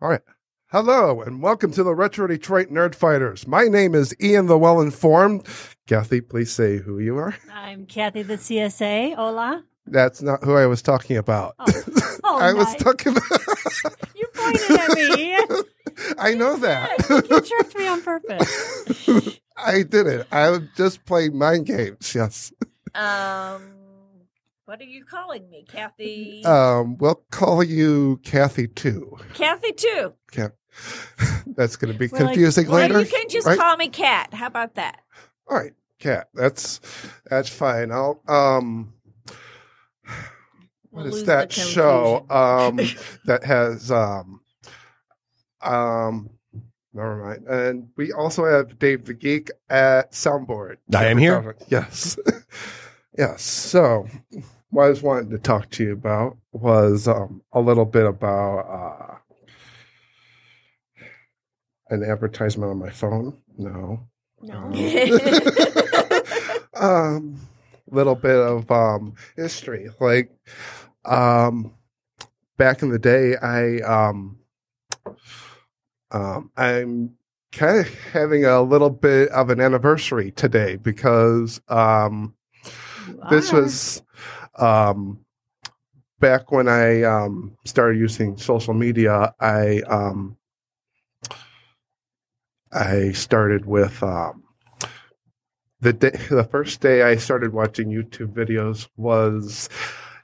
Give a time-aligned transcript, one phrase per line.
[0.00, 0.22] All right.
[0.68, 3.48] Hello and welcome to the Retro Detroit Nerd Fighters.
[3.48, 5.44] My name is Ian the Well Informed.
[5.88, 7.34] Kathy, please say who you are.
[7.52, 9.16] I'm Kathy the CSA.
[9.16, 9.64] Hola.
[9.90, 11.54] That's not who I was talking about.
[11.58, 11.66] Oh,
[12.24, 13.58] oh I was talking about.
[14.14, 15.36] You pointed at me.
[16.18, 16.90] I know that.
[17.30, 19.38] you tricked me on purpose.
[19.56, 20.26] I did it.
[20.30, 22.14] I was just playing mind games.
[22.14, 22.52] Yes.
[22.94, 23.62] Um,
[24.64, 26.44] what are you calling me, Kathy?
[26.44, 29.16] Um, we'll call you Kathy too.
[29.34, 30.12] Kathy too.
[30.30, 30.52] Cat.
[31.46, 33.00] That's going to be We're like- confusing Well, later.
[33.00, 33.58] you can just right?
[33.58, 34.32] call me Cat.
[34.34, 35.00] How about that?
[35.48, 36.28] All right, Cat.
[36.34, 36.80] That's
[37.28, 37.90] that's fine.
[37.90, 38.92] I'll um.
[40.98, 42.80] What We'll is lose that show um
[43.26, 44.40] that has um
[45.62, 46.28] um
[46.92, 47.46] never mind.
[47.46, 50.78] And we also have dave the geek at soundboard.
[50.92, 51.56] I am here.
[51.68, 52.18] yes.
[53.16, 53.42] Yes.
[53.42, 54.06] So
[54.70, 58.58] what i was wanting to talk to you about was um a little bit about
[58.60, 59.16] uh
[61.90, 63.36] an advertisement on my phone.
[63.56, 64.00] No.
[64.42, 64.56] No.
[66.74, 67.40] um
[67.90, 69.88] little bit of um history.
[70.00, 70.30] Like
[71.08, 71.72] um
[72.56, 74.38] back in the day i um
[76.10, 77.14] um i'm
[77.52, 82.34] kind of having a little bit of an anniversary today because um
[83.30, 84.02] this was
[84.56, 85.18] um
[86.20, 90.36] back when i um started using social media i um
[92.72, 94.42] i started with um
[95.80, 99.68] the day the first day i started watching youtube videos was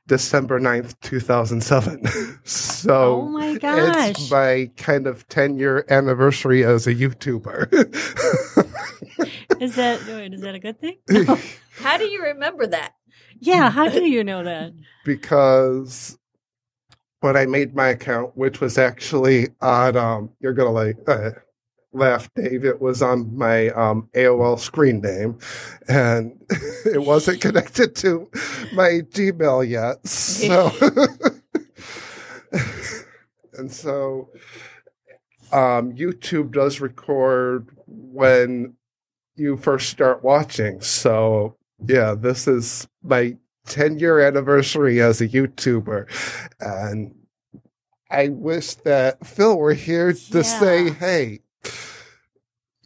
[0.06, 2.04] december 9th 2007
[2.44, 7.70] so Oh my it's my kind of 10 year anniversary as a youtuber
[9.60, 10.98] Is that wait, is that a good thing?
[11.78, 12.92] How do you remember that?
[13.40, 13.70] Yeah.
[13.70, 14.72] How do you know that?
[15.04, 16.18] because
[17.20, 21.30] when I made my account, which was actually on, um, you're gonna like uh,
[21.94, 22.64] laugh, Dave.
[22.64, 25.38] It was on my um, AOL screen name,
[25.88, 26.38] and
[26.84, 28.28] it wasn't connected to
[28.74, 30.06] my Gmail yet.
[30.06, 30.70] So,
[33.54, 34.28] and so,
[35.52, 38.74] um, YouTube does record when
[39.36, 40.80] you first start watching.
[40.80, 41.56] So,
[41.86, 46.06] yeah, this is my 10 year anniversary as a YouTuber.
[46.60, 47.14] And
[48.10, 50.42] I wish that Phil were here to Yeah.
[50.42, 51.40] say, hey,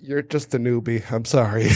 [0.00, 1.03] you're just a newbie.
[1.10, 1.64] I'm sorry.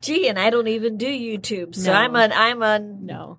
[0.00, 1.98] Gee, and I don't even do YouTube, so No.
[1.98, 2.32] I'm on.
[2.32, 3.06] I'm on.
[3.06, 3.38] No.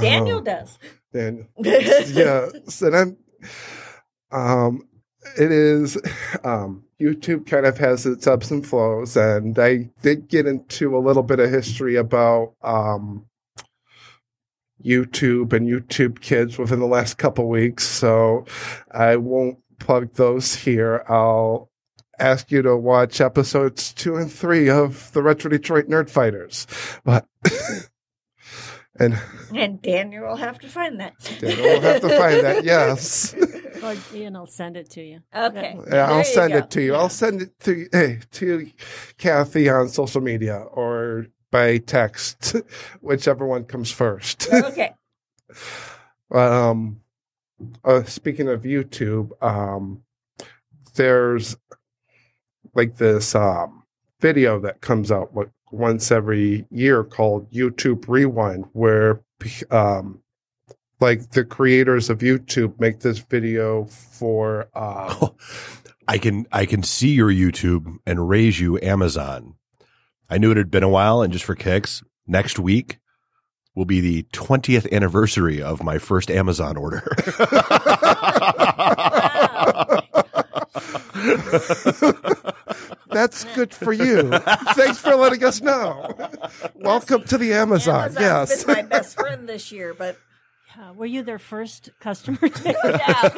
[0.00, 0.78] Daniel Oh, does.
[1.12, 1.46] Daniel.
[1.58, 2.82] yes.
[2.82, 3.16] And I'm,
[4.32, 4.88] um,
[5.38, 5.96] it is,
[6.44, 9.16] um, YouTube kind of has its ups and flows.
[9.16, 13.26] And I did get into a little bit of history about, um,
[14.84, 17.86] YouTube and YouTube kids within the last couple weeks.
[17.86, 18.44] So
[18.90, 21.04] I won't plug those here.
[21.08, 21.70] I'll
[22.18, 26.66] ask you to watch episodes two and three of the Retro Detroit Nerd Fighters.
[27.04, 27.26] But,
[28.98, 29.18] and
[29.54, 31.14] and Daniel will have to find that.
[31.40, 32.64] Daniel will have to find that.
[32.64, 33.34] Yes.
[33.82, 35.20] Or Ian will send it to you.
[35.34, 35.78] Okay.
[35.90, 36.58] Yeah, I'll send go.
[36.58, 36.94] it to you.
[36.94, 38.70] I'll send it to hey, to
[39.18, 42.56] Kathy on social media or by text,
[43.00, 44.48] whichever one comes first.
[44.52, 44.92] Okay.
[46.32, 47.00] um,
[47.84, 50.02] uh, speaking of YouTube, um,
[50.94, 51.56] there's
[52.74, 53.84] like this um,
[54.20, 55.32] video that comes out
[55.70, 59.22] once every year called YouTube Rewind, where
[59.70, 60.22] um,
[61.00, 65.34] like the creators of YouTube make this video for um,
[66.08, 69.54] I can I can see your YouTube and raise you Amazon.
[70.28, 72.98] I knew it had been a while, and just for kicks, next week
[73.76, 77.06] will be the 20th anniversary of my first Amazon order.
[83.10, 84.30] That's good for you.
[84.74, 86.12] Thanks for letting us know.
[86.74, 88.06] Welcome to the Amazon.
[88.16, 88.64] Amazon's yes.
[88.64, 90.18] been my best friend this year, but
[90.78, 92.38] Uh, were you their first customer?
[92.64, 93.30] yeah.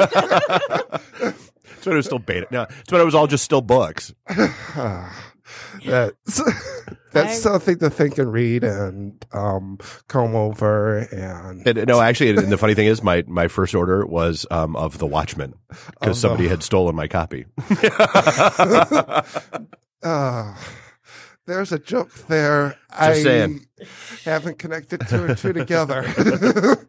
[1.76, 2.48] It's when it was still beta.
[2.50, 4.12] No, it's when it was all just still books.
[5.84, 6.42] that's
[7.12, 9.78] that's I- something to think and read and um,
[10.08, 14.04] comb over and And, no, actually, and the funny thing is, my my first order
[14.06, 17.46] was um, of The Watchmen Of because the- somebody had stolen my copy.
[20.02, 20.54] uh,
[21.46, 22.76] there's a joke there.
[22.90, 23.66] I saying.
[24.24, 26.04] haven't connected two and two together.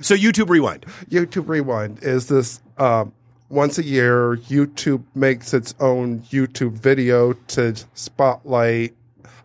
[0.00, 0.84] So YouTube Rewind.
[1.08, 3.14] YouTube Rewind is this um,
[3.54, 8.94] once a year, YouTube makes its own YouTube video to spotlight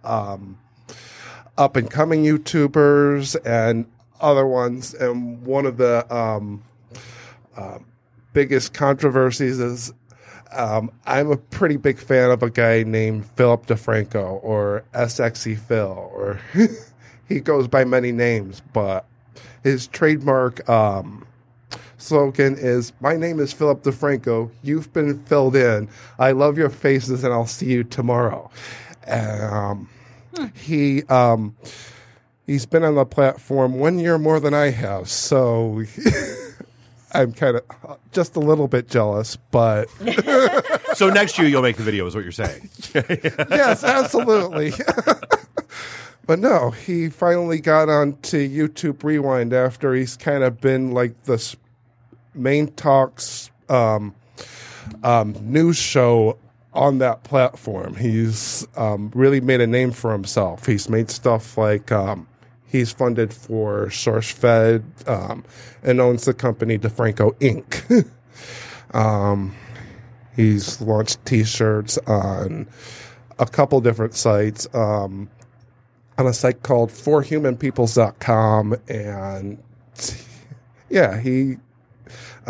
[0.03, 0.57] um,
[1.57, 3.85] up and coming YouTubers and
[4.19, 4.95] other ones.
[4.95, 6.63] And one of the um,
[7.55, 7.77] uh,
[8.33, 9.93] biggest controversies is
[10.51, 16.09] um, I'm a pretty big fan of a guy named Philip DeFranco or SXE Phil,
[16.11, 16.39] or
[17.27, 19.05] he goes by many names, but
[19.61, 21.27] his trademark um,
[21.99, 24.49] slogan is My name is Philip DeFranco.
[24.63, 25.89] You've been filled in.
[26.17, 28.49] I love your faces and I'll see you tomorrow.
[29.07, 29.89] Um,
[30.55, 31.55] He um,
[32.47, 35.83] he's been on the platform one year more than I have, so
[37.11, 39.87] I'm kind of just a little bit jealous, but
[40.95, 42.69] So next year you'll make the video, is what you're saying.
[42.93, 44.73] yes, absolutely.
[46.25, 51.55] but no, he finally got onto YouTube Rewind after he's kind of been like this
[52.39, 54.15] main talks um,
[55.03, 56.37] um, news show
[56.73, 57.95] on that platform.
[57.95, 60.65] He's um, really made a name for himself.
[60.65, 62.27] He's made stuff like um,
[62.65, 65.43] he's funded for SourceFed um,
[65.83, 68.07] and owns the company DeFranco Inc.
[68.95, 69.55] um,
[70.35, 72.67] he's launched T-shirts on
[73.37, 74.67] a couple different sites.
[74.73, 75.27] On
[76.17, 79.63] a site called forhumanpeoples.com and
[80.89, 81.55] yeah he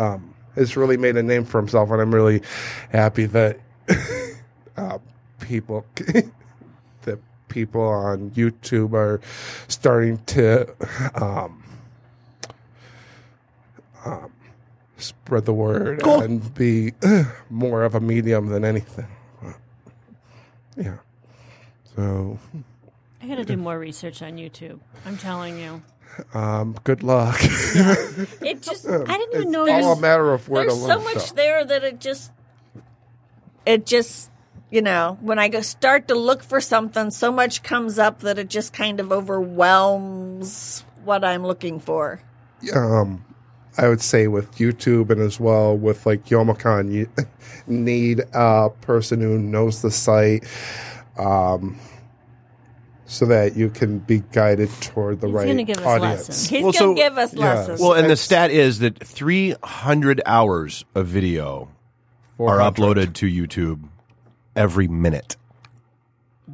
[0.00, 2.42] um, has really made a name for himself and i'm really
[2.90, 3.58] happy that
[4.76, 4.98] uh,
[5.40, 5.84] people
[7.02, 7.18] that
[7.48, 9.20] people on youtube are
[9.68, 10.66] starting to
[11.22, 11.62] um,
[14.04, 14.32] um,
[14.96, 16.20] spread the word Cool.
[16.20, 16.92] and be
[17.50, 19.06] more of a medium than anything
[20.76, 20.96] yeah
[21.96, 22.38] so
[23.22, 24.80] I got to do more research on YouTube.
[25.04, 25.82] I'm telling you.
[26.34, 27.40] Um, good luck.
[28.42, 30.82] It just I didn't even it's know all there's a matter of where to there's
[30.82, 30.90] look.
[30.90, 32.32] so much there that it just
[33.64, 34.30] it just
[34.70, 38.38] you know when I go start to look for something, so much comes up that
[38.38, 42.20] it just kind of overwhelms what I'm looking for.
[42.74, 43.24] Um,
[43.78, 47.08] I would say with YouTube and as well with like Youmacon, you
[47.66, 50.44] need a person who knows the site,
[51.18, 51.78] um,
[53.12, 56.28] so that you can be guided toward the He's right gonna give us audience.
[56.28, 56.48] lessons.
[56.48, 57.44] He's Well, gonna so- give us yeah.
[57.54, 57.80] lessons.
[57.80, 61.68] Well, and the stat is that 300 hours of video
[62.38, 63.88] are uploaded to YouTube
[64.54, 65.36] every minute.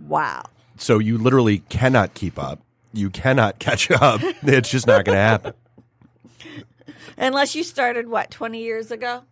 [0.08, 0.44] wow.
[0.78, 2.60] So you literally cannot keep up.
[2.92, 4.20] You cannot catch up.
[4.42, 5.52] It's just not going to happen.
[7.18, 9.22] Unless you started what, 20 years ago?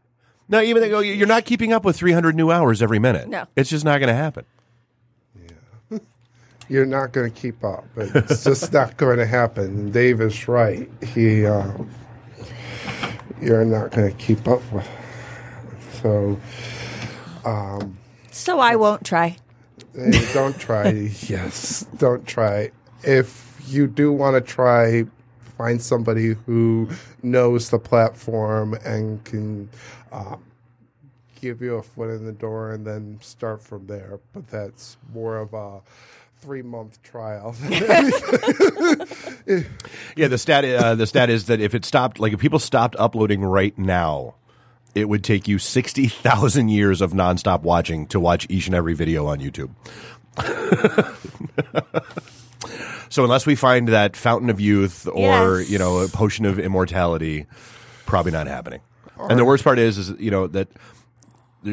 [0.48, 3.28] No, even though you're not keeping up with 300 new hours every minute.
[3.28, 3.46] No.
[3.56, 4.44] It's just not going to happen.
[6.68, 7.84] You're not going to keep up.
[7.96, 9.90] It's just not going to happen.
[9.90, 10.88] Dave is right.
[11.14, 11.90] He, um,
[13.40, 14.88] you're not going to keep up with.
[16.02, 16.40] So,
[18.30, 19.36] So I won't try.
[20.32, 20.90] Don't try.
[21.28, 22.70] yes, don't try.
[23.02, 25.04] If you do want to try,
[25.56, 26.88] find somebody who
[27.22, 29.68] knows the platform and can
[30.12, 30.42] um,
[31.40, 34.18] give you a foot in the door, and then start from there.
[34.32, 35.80] But that's more of a
[36.44, 37.54] three month trial.
[40.16, 42.94] Yeah, the stat uh, the stat is that if it stopped, like if people stopped
[42.98, 44.36] uploading right now,
[44.94, 48.94] it would take you sixty thousand years of nonstop watching to watch each and every
[48.94, 49.70] video on YouTube.
[53.10, 55.70] so unless we find that fountain of youth or Yes.
[55.70, 57.46] you know a potion of immortality,
[58.06, 58.80] probably not happening.
[59.18, 60.68] and the worst part is, is you know that.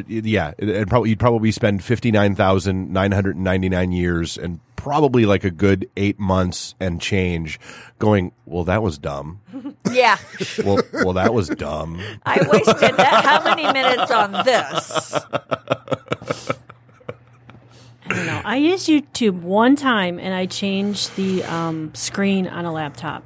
[0.07, 4.59] Yeah, and probably you'd probably spend fifty nine thousand nine hundred ninety nine years and
[4.77, 7.59] probably like a good eight months and change
[7.99, 8.31] going.
[8.45, 9.39] Well, that was dumb.
[9.91, 10.17] Yeah.
[10.63, 12.01] Well, well, that was dumb.
[12.25, 15.13] I wasted that, how many minutes on this?
[18.05, 18.41] I don't know.
[18.45, 23.23] I used YouTube one time and I changed the um, screen on a laptop.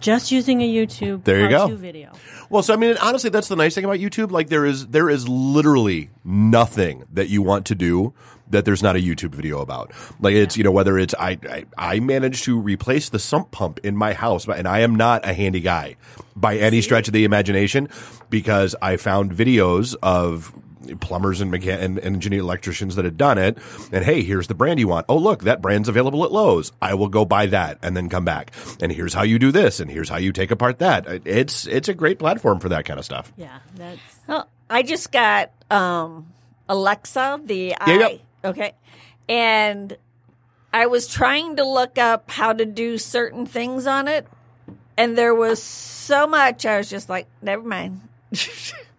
[0.00, 1.76] Just using a YouTube There you go.
[1.76, 2.12] video.
[2.48, 4.30] Well, so I mean, honestly, that's the nice thing about YouTube.
[4.30, 8.12] Like, there is there is literally nothing that you want to do
[8.48, 9.92] that there's not a YouTube video about.
[10.20, 13.78] Like, it's you know whether it's I I, I managed to replace the sump pump
[13.84, 15.96] in my house, and I am not a handy guy
[16.34, 17.88] by any stretch of the imagination
[18.30, 20.52] because I found videos of
[21.00, 23.58] plumbers and, mechan- and, and engineer electricians that had done it.
[23.92, 25.06] And hey, here's the brand you want.
[25.08, 26.72] Oh, look, that brand's available at Lowe's.
[26.80, 28.52] I will go buy that and then come back.
[28.80, 29.80] And here's how you do this.
[29.80, 31.06] And here's how you take apart that.
[31.26, 33.32] It's, it's a great platform for that kind of stuff.
[33.36, 36.32] Yeah, that's Well, I just got um,
[36.68, 37.92] Alexa, the Yeah, I.
[38.42, 38.48] yeah.
[38.50, 38.72] Okay.
[39.28, 39.96] and
[40.72, 44.26] I was trying to look up how to do certain things on it,
[44.96, 46.64] and there was so much.
[46.64, 48.00] I was just like, never mind.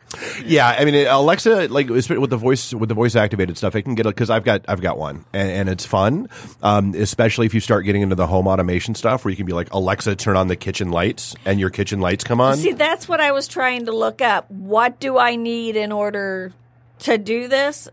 [0.46, 3.96] Yeah, I mean Alexa, like with the voice with the voice activated stuff, it can
[3.96, 6.30] get because I've got I've got one, and, and it's fun,
[6.64, 9.54] um, especially if you start getting into the home automation stuff, where you can be
[9.54, 12.58] like Alexa, turn on the kitchen lights, and your kitchen lights come on.
[12.58, 14.50] See, that's what I was trying to look up.
[14.52, 16.52] What do I need in order
[17.00, 17.88] to do this?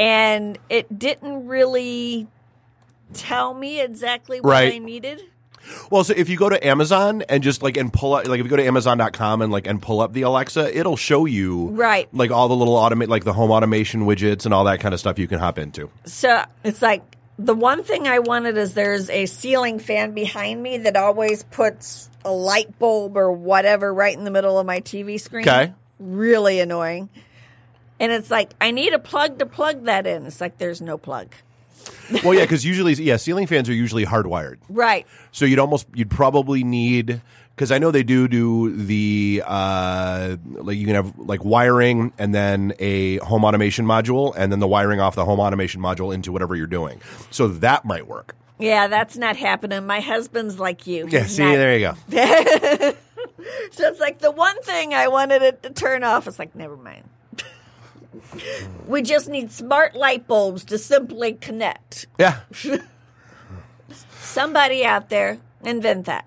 [0.00, 2.26] And it didn't really
[3.12, 4.74] tell me exactly what Right.
[4.74, 5.22] I needed.
[5.90, 8.44] Well, so if you go to Amazon and just like and pull up, like if
[8.46, 12.08] you go to Amazon.com and like and pull up the Alexa, it'll show you Right.
[12.12, 15.00] like all the little automate like the home automation widgets and all that kind of
[15.00, 15.90] stuff you can hop into.
[16.04, 17.02] So it's like
[17.38, 22.08] the one thing I wanted is there's a ceiling fan behind me that always puts
[22.24, 25.48] a light bulb or whatever right in the middle of my TV screen.
[25.48, 25.72] Okay.
[25.98, 27.08] Really annoying.
[28.00, 30.26] And it's like, I need a plug to plug that in.
[30.26, 31.28] It's like, there's no plug.
[32.24, 34.58] Well, yeah, because usually, yeah, ceiling fans are usually hardwired.
[34.68, 35.06] Right.
[35.30, 37.22] So you'd almost you'd probably need
[37.54, 42.34] because I know they do do the uh like you can have like wiring and
[42.34, 46.32] then a home automation module and then the wiring off the home automation module into
[46.32, 47.00] whatever you're doing.
[47.30, 48.36] So that might work.
[48.58, 49.86] Yeah, that's not happening.
[49.86, 51.08] My husband's like you.
[51.08, 52.92] Yeah, see not- there you go.
[53.72, 56.28] So it's like the one thing I wanted it to turn off.
[56.28, 57.04] It's like, never mind.
[58.86, 62.06] We just need smart light bulbs to simply connect.
[62.18, 62.40] Yeah.
[64.12, 66.26] Somebody out there invent that.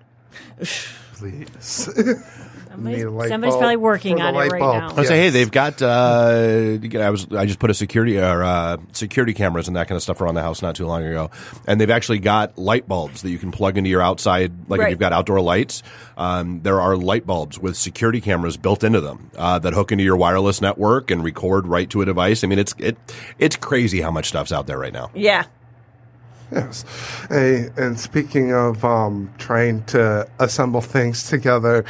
[1.14, 1.90] Please.
[2.76, 4.76] Somebody's, light somebody's bulb probably working for the on it right bulb.
[4.76, 4.96] now.
[4.96, 5.82] I say, hey, they've got.
[5.82, 7.26] Uh, I was.
[7.32, 10.34] I just put a security or uh, security cameras and that kind of stuff around
[10.34, 11.30] the house not too long ago,
[11.66, 14.52] and they've actually got light bulbs that you can plug into your outside.
[14.68, 15.82] Like if you've got outdoor lights,
[16.16, 20.04] um, there are light bulbs with security cameras built into them uh, that hook into
[20.04, 22.44] your wireless network and record right to a device.
[22.44, 22.96] I mean, it's it
[23.38, 25.10] it's crazy how much stuff's out there right now.
[25.14, 25.44] Yeah.
[26.52, 26.84] Yes.
[27.28, 31.84] Hey, and speaking of um, trying to assemble things together,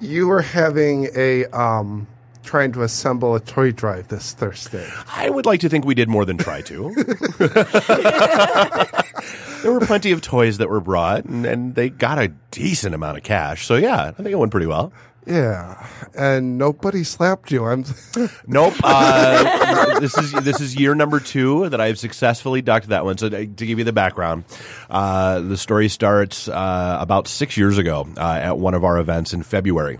[0.00, 2.06] you were having a um,
[2.42, 4.88] trying to assemble a toy drive this Thursday.
[5.08, 6.94] I would like to think we did more than try to.
[9.62, 13.16] there were plenty of toys that were brought, and, and they got a decent amount
[13.16, 13.66] of cash.
[13.66, 14.92] So yeah, I think it went pretty well.
[15.26, 17.64] Yeah, and nobody slapped you.
[17.64, 17.84] I'm.
[18.46, 18.74] Nope.
[18.82, 23.16] Uh, this is this is year number two that I've successfully ducked that one.
[23.18, 24.44] So to, to give you the background,
[24.90, 29.32] uh, the story starts uh, about six years ago uh, at one of our events
[29.32, 29.98] in February.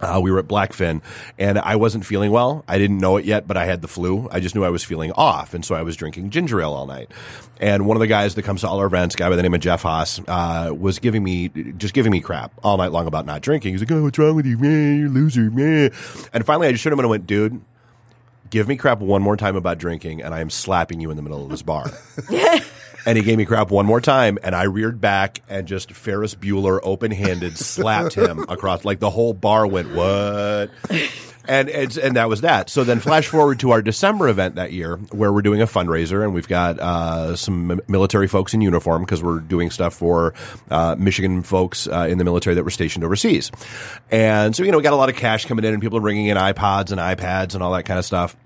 [0.00, 1.02] Uh, we were at Blackfin,
[1.38, 2.64] and I wasn't feeling well.
[2.66, 4.28] I didn't know it yet, but I had the flu.
[4.30, 6.86] I just knew I was feeling off, and so I was drinking ginger ale all
[6.86, 7.10] night.
[7.60, 9.52] And one of the guys that comes to all our events, guy by the name
[9.52, 13.26] of Jeff Haas, uh, was giving me just giving me crap all night long about
[13.26, 13.74] not drinking.
[13.74, 15.00] He's like, "Oh, what's wrong with you, man?
[15.00, 15.90] You're loser, man."
[16.32, 17.60] And finally, I just showed him and I went, "Dude,
[18.48, 21.22] give me crap one more time about drinking, and I am slapping you in the
[21.22, 21.90] middle of this bar."
[23.06, 26.34] and he gave me crap one more time, and I reared back and just Ferris
[26.34, 28.84] Bueller open handed slapped him across.
[28.84, 30.70] Like the whole bar went, "What?"
[31.48, 32.70] And it's, and that was that.
[32.70, 36.22] So then, flash forward to our December event that year, where we're doing a fundraiser,
[36.22, 40.34] and we've got uh, some military folks in uniform because we're doing stuff for
[40.70, 43.50] uh, Michigan folks uh, in the military that were stationed overseas.
[44.10, 46.02] And so, you know, we got a lot of cash coming in, and people are
[46.02, 48.36] bringing in iPods and iPads and all that kind of stuff.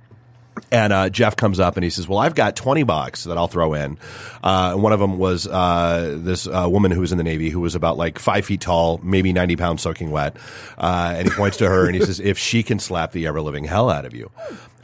[0.75, 3.47] And uh, Jeff comes up and he says, "Well, I've got twenty bucks that I'll
[3.47, 3.97] throw in."
[4.43, 7.49] Uh, and one of them was uh, this uh, woman who was in the Navy,
[7.49, 10.37] who was about like five feet tall, maybe ninety pounds, soaking wet.
[10.77, 13.41] Uh, and he points to her and he says, "If she can slap the ever
[13.41, 14.33] living hell out of you."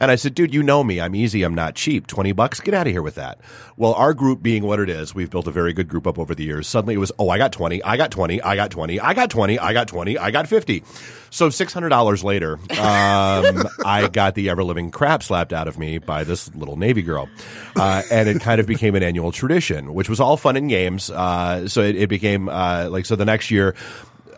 [0.01, 0.99] And I said, "Dude, you know me.
[0.99, 1.43] I'm easy.
[1.43, 2.07] I'm not cheap.
[2.07, 2.59] Twenty bucks.
[2.59, 3.39] Get out of here with that."
[3.77, 6.33] Well, our group being what it is, we've built a very good group up over
[6.33, 6.67] the years.
[6.67, 7.83] Suddenly, it was, "Oh, I got twenty.
[7.83, 8.41] I got twenty.
[8.41, 8.99] I got twenty.
[8.99, 9.59] I got twenty.
[9.59, 10.17] I got twenty.
[10.17, 10.83] I got 50.
[11.29, 15.77] So six hundred dollars later, um, I got the ever living crap slapped out of
[15.77, 17.29] me by this little Navy girl,
[17.75, 21.11] uh, and it kind of became an annual tradition, which was all fun and games.
[21.11, 23.15] Uh, so it, it became uh, like so.
[23.15, 23.75] The next year,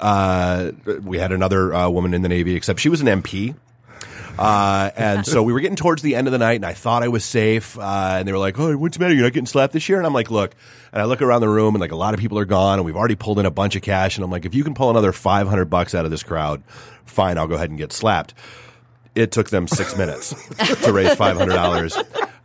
[0.01, 3.55] uh, we had another uh, woman in the Navy, except she was an MP.
[4.37, 7.03] Uh, and so we were getting towards the end of the night, and I thought
[7.03, 7.77] I was safe.
[7.77, 9.13] Uh, and they were like, "Oh, what's the matter?
[9.13, 10.55] You're not getting slapped this year?" And I'm like, "Look."
[10.91, 12.85] And I look around the room, and like a lot of people are gone, and
[12.85, 14.17] we've already pulled in a bunch of cash.
[14.17, 16.63] And I'm like, "If you can pull another 500 bucks out of this crowd,
[17.05, 18.33] fine, I'll go ahead and get slapped."
[19.15, 20.33] It took them six minutes
[20.83, 21.95] to raise five hundred dollars.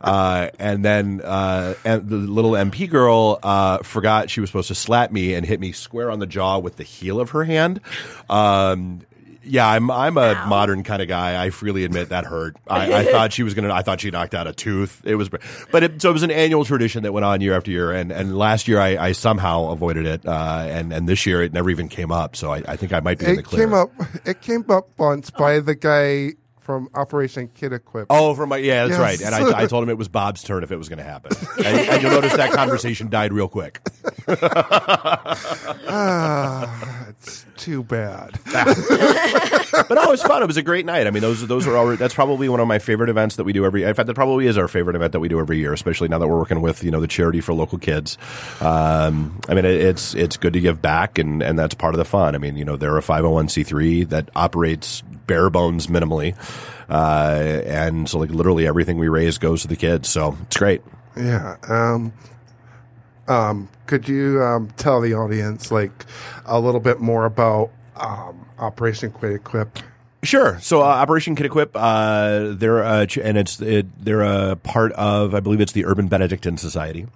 [0.01, 4.75] Uh, and then uh, and the little MP girl uh, forgot she was supposed to
[4.75, 7.81] slap me and hit me square on the jaw with the heel of her hand.
[8.29, 9.01] Um,
[9.49, 11.43] yeah, I'm I'm a modern kind of guy.
[11.43, 12.55] I freely admit that hurt.
[12.67, 13.73] I, I thought she was gonna.
[13.73, 15.01] I thought she knocked out a tooth.
[15.05, 17.71] It was, but it, so it was an annual tradition that went on year after
[17.71, 17.91] year.
[17.91, 20.25] And and last year I, I somehow avoided it.
[20.25, 22.35] Uh, and and this year it never even came up.
[22.35, 23.65] So I, I think I might be in the It clear.
[23.65, 23.91] came up.
[24.25, 28.05] It came up once by the guy from Operation Kid Equip.
[28.11, 28.99] Oh, from my yeah, that's Yes.
[28.99, 29.21] right.
[29.21, 31.31] And I, I told him it was Bob's turn if it was going to happen.
[31.57, 33.79] and, and you'll notice that conversation died real quick.
[35.91, 38.39] Ah, it's too bad.
[39.71, 40.43] But no, it was fun.
[40.43, 41.07] It was a great night.
[41.07, 41.95] I mean, those those are all.
[41.95, 43.83] That's probably one of my favorite events that we do every.
[43.83, 46.19] In fact, that probably is our favorite event that we do every year, especially now
[46.19, 48.17] that we're working with you know the charity for local kids.
[48.61, 51.97] Um, I mean, it, it's it's good to give back, and and that's part of
[51.97, 52.35] the fun.
[52.35, 55.87] I mean, you know, they're a five hundred one c three that operates bare bones
[55.87, 56.35] minimally,
[56.89, 60.09] uh, and so like literally everything we raise goes to the kids.
[60.09, 60.81] So it's great.
[61.15, 61.57] Yeah.
[61.67, 62.13] Um,
[63.27, 66.05] um, could you um, tell the audience like
[66.45, 69.79] a little bit more about um, Operation Kid Equip?
[70.21, 70.59] Sure.
[70.59, 74.91] So uh, Operation Kid Equip, uh, they're uh, ch- and it's it, they're a part
[74.91, 77.07] of I believe it's the Urban Benedictine Society.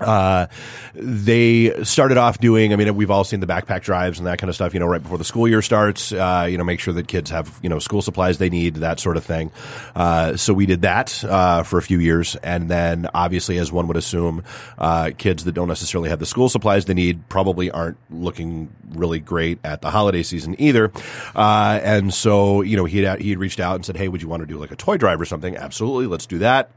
[0.00, 0.46] Uh,
[0.94, 4.48] they started off doing, I mean, we've all seen the backpack drives and that kind
[4.48, 6.94] of stuff, you know, right before the school year starts, uh, you know, make sure
[6.94, 9.50] that kids have, you know, school supplies they need, that sort of thing.
[9.94, 12.36] Uh, so we did that, uh, for a few years.
[12.36, 14.44] And then obviously, as one would assume,
[14.78, 19.20] uh, kids that don't necessarily have the school supplies they need probably aren't looking really
[19.20, 20.90] great at the holiday season either.
[21.34, 24.22] Uh, and so, you know, he had, he had reached out and said, Hey, would
[24.22, 25.56] you want to do like a toy drive or something?
[25.56, 26.06] Absolutely.
[26.06, 26.70] Let's do that.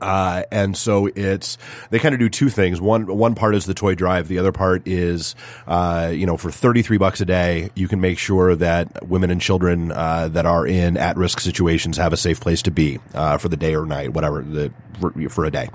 [0.00, 1.56] Uh, and so it's
[1.90, 2.80] they kind of do two things.
[2.80, 4.28] One one part is the toy drive.
[4.28, 5.34] The other part is,
[5.66, 9.30] uh, you know, for thirty three bucks a day, you can make sure that women
[9.30, 12.98] and children uh, that are in at risk situations have a safe place to be
[13.14, 15.68] uh, for the day or night, whatever the for, for a day.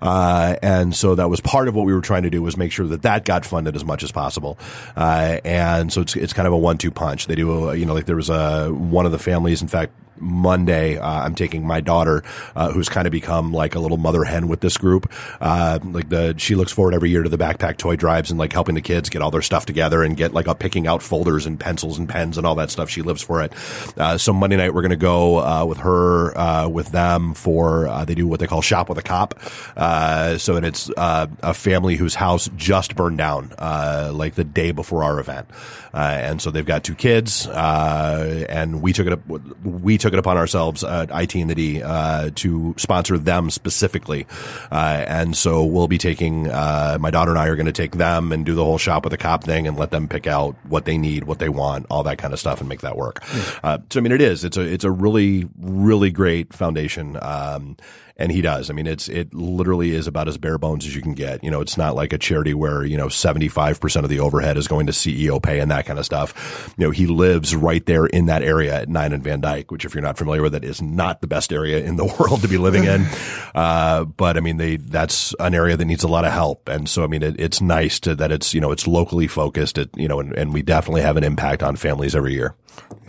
[0.00, 2.72] Uh, and so that was part of what we were trying to do was make
[2.72, 4.58] sure that that got funded as much as possible.
[4.96, 7.26] Uh, and so it's it's kind of a one two punch.
[7.26, 9.92] They do, a, you know, like there was a one of the families, in fact.
[10.20, 12.22] Monday, uh, I'm taking my daughter,
[12.54, 15.10] uh, who's kind of become like a little mother hen with this group.
[15.40, 18.52] Uh, like the, she looks forward every year to the backpack toy drives and like
[18.52, 21.46] helping the kids get all their stuff together and get like a picking out folders
[21.46, 22.90] and pencils and pens and all that stuff.
[22.90, 23.52] She lives for it.
[23.96, 28.04] Uh, so Monday night, we're going to go, uh, with her, uh, with them for,
[28.06, 29.38] they do what they call shop with a cop.
[29.76, 34.44] Uh, so and it's, uh, a family whose house just burned down, uh, like the
[34.44, 35.48] day before our event.
[35.92, 39.20] Uh, and so they've got two kids, uh, and we took it up,
[39.64, 44.26] we took it upon ourselves, uh, IT and the D, uh, to sponsor them specifically.
[44.70, 47.92] Uh, and so we'll be taking, uh, my daughter and I are going to take
[47.92, 50.56] them and do the whole shop with a cop thing and let them pick out
[50.68, 53.22] what they need, what they want, all that kind of stuff and make that work.
[53.62, 57.18] Uh, so I mean, it is, it's a, it's a really, really great foundation.
[57.20, 57.76] Um,
[58.20, 58.68] and he does.
[58.68, 61.42] I mean, it's it literally is about as bare bones as you can get.
[61.42, 64.20] You know, it's not like a charity where you know seventy five percent of the
[64.20, 66.74] overhead is going to CEO pay and that kind of stuff.
[66.76, 69.86] You know, he lives right there in that area at Nine and Van Dyke, which
[69.86, 72.48] if you're not familiar with it, is not the best area in the world to
[72.48, 73.06] be living in.
[73.52, 76.88] Uh, but I mean, they that's an area that needs a lot of help, and
[76.88, 79.76] so I mean, it, it's nice to that it's you know it's locally focused.
[79.76, 82.54] It you know, and, and we definitely have an impact on families every year.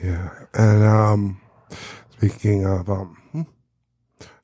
[0.03, 0.31] Yeah.
[0.55, 1.41] And um,
[2.17, 3.41] speaking of um, hmm.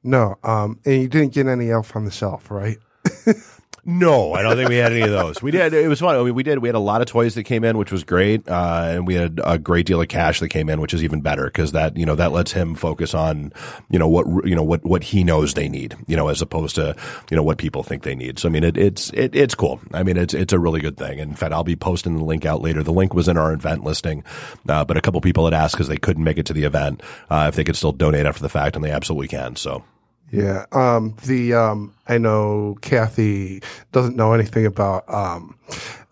[0.03, 2.77] no, um, and you didn't get any elf on the shelf, right?
[3.89, 5.41] No, I don't think we had any of those.
[5.41, 5.73] We did.
[5.73, 6.13] It was fun.
[6.13, 6.59] I mean, we did.
[6.59, 9.13] We had a lot of toys that came in, which was great, uh, and we
[9.13, 11.95] had a great deal of cash that came in, which is even better because that
[11.95, 13.53] you know that lets him focus on
[13.89, 16.75] you know what you know what what he knows they need, you know, as opposed
[16.75, 16.97] to
[17.31, 18.39] you know what people think they need.
[18.39, 19.79] So I mean, it, it's it, it's cool.
[19.93, 21.19] I mean, it's it's a really good thing.
[21.19, 22.83] In fact, I'll be posting the link out later.
[22.83, 24.25] The link was in our event listing,
[24.67, 27.01] uh, but a couple people had asked because they couldn't make it to the event
[27.29, 29.55] uh, if they could still donate after the fact, and they absolutely can.
[29.55, 29.85] So.
[30.31, 30.65] Yeah.
[30.71, 33.61] Um, the um, I know Kathy
[33.91, 35.57] doesn't know anything about um,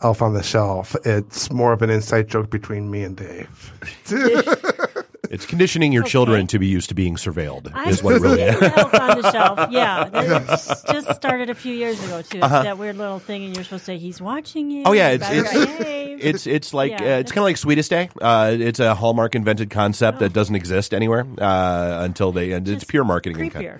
[0.01, 0.95] Elf on the Shelf.
[1.05, 3.71] It's more of an inside joke between me and Dave.
[5.31, 8.41] It's conditioning your children to be used to being surveilled I is what it really
[8.43, 8.61] is.
[8.61, 9.71] Elf on the shelf.
[9.71, 12.39] Yeah, that just started a few years ago too.
[12.41, 14.81] That weird little thing, and you're supposed to say he's watching you.
[14.83, 14.91] Uh-huh.
[14.91, 18.09] Oh, yeah, it's- it's- It's it's like Yeah, uh, it's kind of like Sweetest Day.
[18.21, 22.81] Uh, it's a Hallmark invented concept that doesn't exist anywhere uh, until they and it's
[22.81, 23.41] Just pure marketing.
[23.41, 23.79] and con- creepier.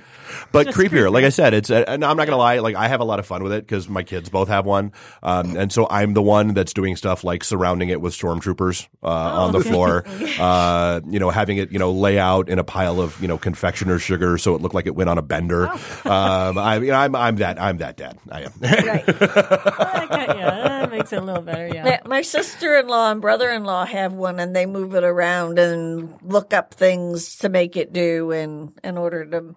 [0.51, 1.11] But Just creepier.
[1.11, 1.25] Like.
[1.25, 2.59] I said, it's uh, and I'm not gonna lie.
[2.59, 4.93] Like I have a lot of fun with it because my kids both have one,
[5.23, 9.07] um, and so I'm the one that's doing stuff like surrounding it with stormtroopers uh,
[9.07, 9.69] on the okay.
[9.69, 10.03] floor.
[10.39, 13.37] uh, you know, having it you know lay out in a pile of you know
[13.37, 15.69] confectioner's sugar so it looked like it went on a bender.
[16.05, 18.19] Um, I, you know, I'm I'm that I'm that dad.
[18.29, 18.53] I am.
[18.59, 19.05] Right.
[19.05, 21.67] That kind- yeah, that makes it a little better.
[21.67, 21.85] Yeah.
[21.85, 25.03] Yeah, My sister in law and brother in law have one and they move it
[25.03, 29.55] around and look up things to make it do in in order to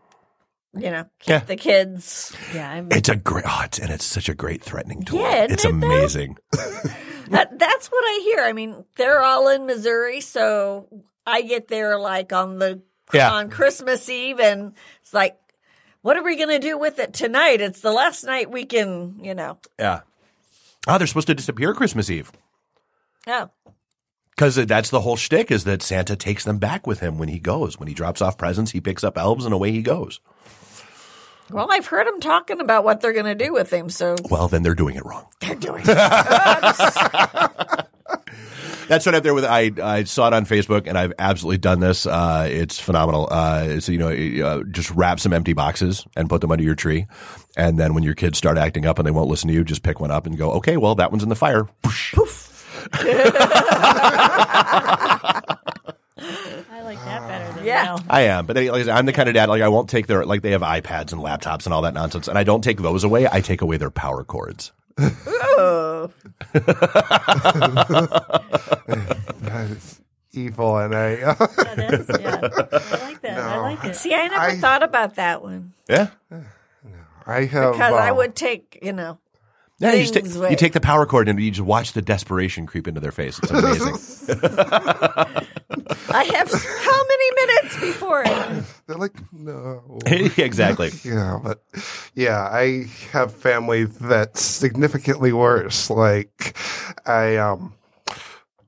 [0.81, 1.39] you know, keep Yeah.
[1.41, 2.35] the kids.
[2.55, 5.21] Yeah, I'm, It's a great, oh, it's, and it's such a great threatening tool.
[5.21, 6.37] Yeah, isn't it's it, amazing.
[7.31, 8.41] That, that's what I hear.
[8.43, 10.89] I mean, they're all in Missouri, so
[11.27, 12.81] I get there like on the
[13.13, 13.31] Yeah.
[13.33, 15.37] on Christmas Eve, and it's like,
[16.01, 17.61] what are we going to do with it tonight?
[17.61, 19.59] It's the last night we can, you know.
[19.79, 20.01] Yeah.
[20.87, 22.33] Oh, they're supposed to disappear Christmas Eve.
[23.27, 23.51] Oh,
[24.31, 27.39] Because that's the whole shtick is that Santa takes them back with him when he
[27.41, 27.79] goes.
[27.79, 30.21] When he drops off presents, he picks up elves and away he goes.
[31.51, 34.49] Well, I've heard them talking about what they're going to do with him, so Well,
[34.49, 35.27] then they're doing it wrong.
[35.41, 35.83] they're doing.
[35.87, 35.97] It.
[38.89, 39.45] That's right up there with.
[39.45, 42.07] I I saw it on Facebook, and I've absolutely done this.
[42.07, 43.29] Uh, it's phenomenal.
[43.31, 44.09] Uh, so you know,
[44.47, 47.07] uh, just wrap some empty boxes and put them under your tree,
[47.55, 49.83] and then when your kids start acting up and they won't listen to you, just
[49.83, 51.69] pick one up and go, okay, well that one's in the fire.
[56.73, 57.85] I like that better than Yeah.
[57.85, 57.99] no.
[58.11, 59.89] I am, but then, like I said, I'm the kind of dad like I won't
[59.89, 62.63] take their like they have iPads and laptops and all that nonsense, and I don't
[62.63, 63.27] take those away.
[63.31, 64.73] I take away their power cords.
[65.61, 66.11] Oh,
[68.49, 70.01] That is
[70.33, 72.41] evil, and I Yeah, that's, yeah.
[72.43, 73.39] I like that.
[73.39, 73.97] I like it.
[73.97, 76.09] see, I never I- thought about that one Yeah,
[77.27, 79.19] I have because I uh, would take, you know,
[79.79, 79.93] yeah.
[79.93, 82.67] You, just take, Things you take the power cord and you just watch the desperation
[82.67, 83.39] creep into their face.
[83.43, 83.97] It's amazing.
[86.11, 88.25] I have how many minutes before?
[88.87, 90.01] They're like no.
[90.07, 90.91] exactly.
[91.05, 91.63] Yeah, but
[92.15, 95.91] yeah, I have family that's significantly worse.
[95.91, 96.57] Like
[97.07, 97.75] I um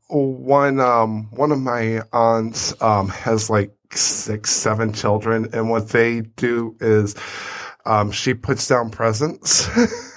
[0.08, 6.20] one um one of my aunts um has like six, seven children and what they
[6.20, 7.16] do is
[7.86, 9.68] um she puts down presents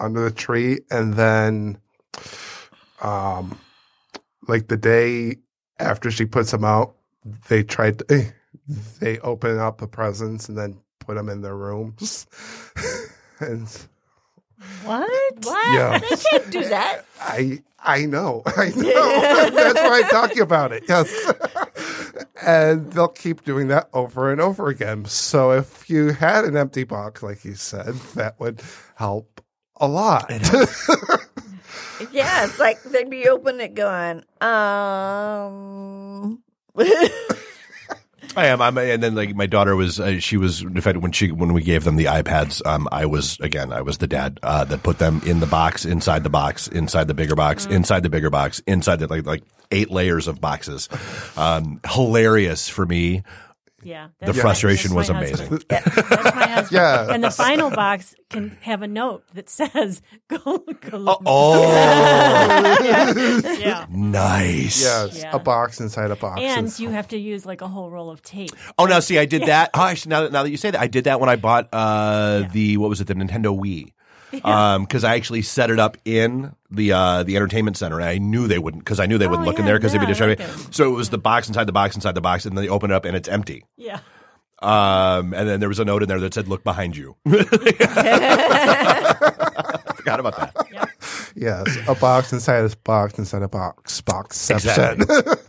[0.00, 1.78] under the tree and then
[3.02, 3.58] um
[4.48, 5.36] like the day
[5.78, 6.94] after she puts them out
[7.48, 8.32] they try to
[9.00, 12.26] they open up the presents and then put them in their rooms.
[13.40, 13.68] and
[14.84, 15.10] What?
[15.42, 15.74] What?
[15.74, 15.98] Yeah.
[15.98, 17.04] They can't do that.
[17.20, 19.50] I I know, I know.
[19.50, 20.84] That's why I'm talking about it.
[20.86, 21.32] Yes,
[22.46, 25.06] and they'll keep doing that over and over again.
[25.06, 28.60] So if you had an empty box, like you said, that would
[28.96, 29.39] help
[29.80, 30.30] a lot.
[32.12, 36.42] Yeah, it's like they'd be open it going, um.
[38.36, 38.62] I am.
[38.62, 41.52] I'm, and then like my daughter was, uh, she was in fact when she when
[41.52, 42.64] we gave them the iPads.
[42.64, 45.84] Um, I was again, I was the dad uh, that put them in the box,
[45.84, 49.42] inside the box, inside the bigger box, inside the bigger box, inside the like like
[49.70, 50.88] eight layers of boxes.
[51.36, 53.24] Um, hilarious for me.
[53.82, 54.08] Yeah.
[54.20, 55.36] The that's frustration was amazing.
[55.48, 55.64] husband.
[55.68, 56.70] That's my husband.
[56.70, 57.12] Yeah.
[57.12, 60.58] And the final box can have a note that says, go,
[60.90, 61.18] go.
[61.26, 61.62] Oh,
[62.82, 63.86] yeah.
[63.88, 64.82] nice.
[64.82, 65.34] yes, Yeah.
[65.34, 66.40] a box inside a box.
[66.40, 68.50] And is- you have to use like a whole roll of tape.
[68.78, 69.70] Oh, now see, I did that.
[69.74, 71.68] Oh, actually, now, that- now that you say that, I did that when I bought
[71.72, 72.48] uh, Yeah.
[72.48, 73.92] the what was it, the Nintendo Wii.
[74.44, 78.18] Um, because I actually set it up in the uh the entertainment center, and I
[78.18, 80.24] knew they wouldn't because I knew they wouldn't look in there because they'd be yeah,
[80.24, 80.40] I like
[80.70, 82.90] So it was the box inside the box inside the box, and then they open
[82.90, 83.64] it up and it's empty.
[83.76, 84.00] Yeah.
[84.62, 87.48] Um, and then there was a note in there that said, "Look behind you." Forgot
[90.20, 90.90] about that.
[91.34, 94.00] yes, a box inside a box inside a box.
[94.02, 94.48] box.
[94.48, 95.40] Boxception.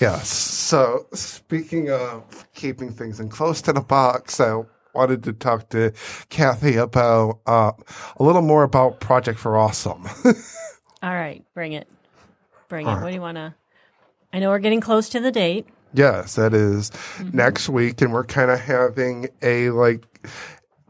[0.00, 0.28] yes.
[0.28, 4.60] So speaking of keeping things in close to the box, I
[4.94, 5.92] wanted to talk to
[6.28, 7.72] Kathy about uh,
[8.16, 10.06] a little more about Project for Awesome.
[11.02, 11.44] All right.
[11.54, 11.88] Bring it.
[12.68, 12.94] Bring it.
[12.94, 13.54] What do you want to?
[14.32, 15.66] I know we're getting close to the date.
[15.92, 16.92] Yes, that is
[17.32, 20.04] next week, and we're kind of having a like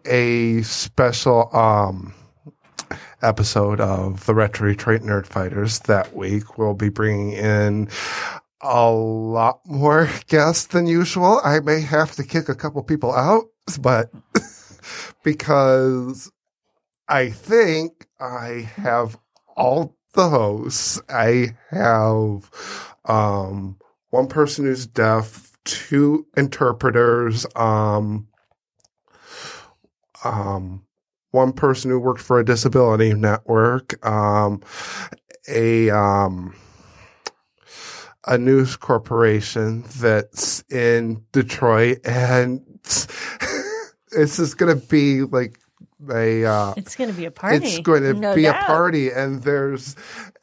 [0.04, 2.12] a special um
[3.22, 6.58] episode of the Retro Detroit Nerd Fighters that week.
[6.58, 7.88] We'll be bringing in
[8.62, 11.40] a lot more guests than usual.
[11.44, 13.44] I may have to kick a couple people out,
[13.80, 14.10] but
[15.22, 16.30] because
[17.08, 19.18] I think I have
[19.56, 21.00] all the hosts.
[21.08, 22.50] I have
[23.04, 23.76] um
[24.10, 28.26] one person who's deaf, two interpreters, um,
[30.24, 30.82] um,
[31.30, 34.62] one person who worked for a disability network, um,
[35.48, 36.54] a um,
[38.26, 42.60] a news corporation that's in Detroit, and
[44.12, 45.58] it's just gonna be like
[46.08, 47.66] a uh, It's going to be a party.
[47.66, 49.94] it's going to No be a party, and there's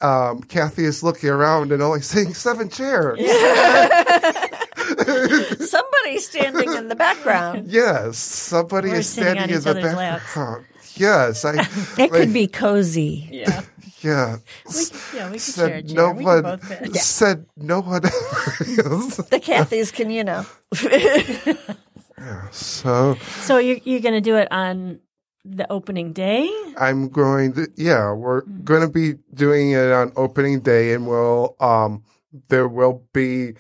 [0.02, 3.18] um, Kathy is looking around and only seeing seven chairs.
[5.70, 7.72] somebody standing in the background.
[7.72, 10.66] Yes, somebody We're is sitting on standing in each the other's background.
[10.96, 11.54] Yes, I.
[11.54, 13.30] It like, could be cozy.
[13.32, 13.64] yeah.
[14.08, 14.38] Yeah.
[14.66, 14.84] We,
[15.16, 15.96] yeah, we can share a chair.
[15.96, 16.44] no we one.
[16.44, 16.96] can both fit.
[17.18, 18.02] Said no one.
[18.02, 20.46] The Cathys can, you know.
[22.18, 25.00] yeah, So So you're, you're going to do it on
[25.44, 26.50] the opening day?
[26.78, 27.68] I'm going to.
[27.76, 31.56] Yeah, we're going to be doing it on opening day, and we'll.
[31.60, 32.04] Um,
[32.50, 33.54] there will be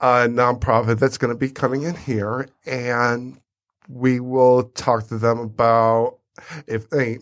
[0.00, 3.40] a nonprofit that's going to be coming in here, and
[3.88, 6.18] we will talk to them about
[6.66, 7.18] if they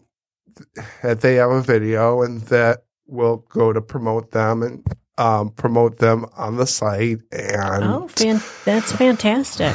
[1.03, 4.87] if they have a video, and that will go to promote them and
[5.19, 9.75] um, promote them on the site and Oh, fan- that's fantastic.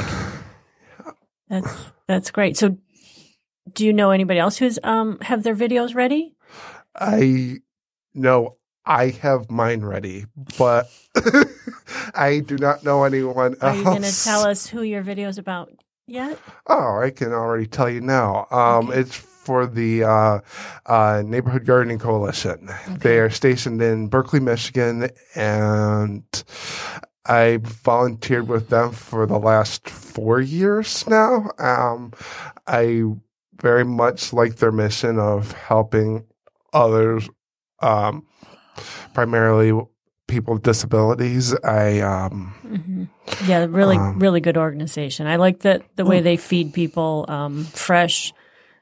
[1.48, 2.56] That's that's great.
[2.56, 2.76] So,
[3.72, 6.34] do you know anybody else who's um have their videos ready?
[6.94, 7.58] I
[8.14, 10.26] know I have mine ready,
[10.58, 10.90] but
[12.14, 15.38] I do not know anyone Are you going to tell us who your video is
[15.38, 15.72] about
[16.06, 16.38] yet?
[16.66, 18.46] Oh, I can already tell you now.
[18.50, 19.00] Um, Okay.
[19.00, 19.16] It's
[19.50, 20.38] for the uh,
[20.86, 22.70] uh, Neighborhood Gardening Coalition.
[22.86, 26.22] They are stationed in Berkley, Michigan, and
[27.26, 31.50] I volunteered with them for the last four years now.
[31.58, 32.12] Um,
[32.68, 33.02] I
[33.60, 36.26] very much like their mission of helping
[36.72, 37.28] others,
[37.82, 38.28] um,
[39.14, 39.72] primarily
[40.28, 41.56] people with disabilities.
[41.64, 43.04] I um, hmm
[43.48, 45.26] Yeah, really, Um, really good organization.
[45.26, 48.32] I like that the way they feed people um, fresh,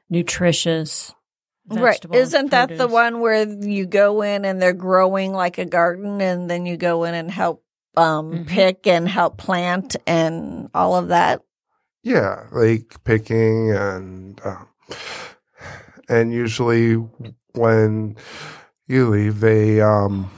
[0.09, 1.13] nutritious.
[1.67, 2.03] Right.
[2.11, 6.49] Isn't that the one where you go in and they're growing like a garden and
[6.49, 7.63] then you go in and help
[7.95, 8.47] um Mhm.
[8.47, 11.41] pick and help plant and all of that?
[12.01, 14.67] Yeah, like picking and um,
[16.07, 16.93] and usually
[17.53, 18.15] when
[18.87, 20.31] you leave, they um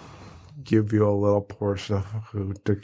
[0.64, 2.82] give you a little portion of food to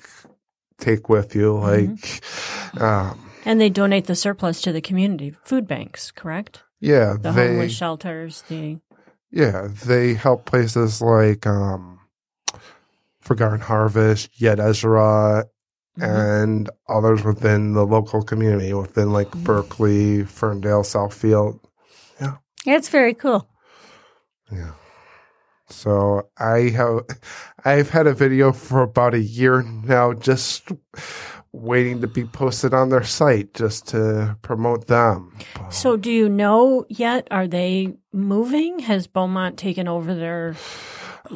[0.78, 1.54] take with you.
[1.54, 2.80] Mm-hmm.
[2.80, 6.64] Like, um, And they donate the surplus to the community food banks, correct?
[6.80, 8.44] Yeah, The they homeless shelters.
[8.48, 8.80] The
[9.32, 12.00] yeah they help places like um
[13.22, 15.46] Forgotten Harvest, Yad Ezra,
[16.00, 16.04] Mhm.
[16.04, 21.60] and others within the local community, within like Berkley, Ferndale, Southfield.
[22.22, 22.36] Yeah.
[22.66, 23.50] It's very cool.
[24.52, 24.72] Yeah.
[25.70, 27.02] So I have
[27.66, 30.72] I've had a video for about a year now just
[31.62, 35.36] waiting to be posted on their site just to promote them.
[35.70, 37.28] So, do you know yet?
[37.32, 38.80] Are they moving?
[38.80, 40.56] Has Beaumont taken over their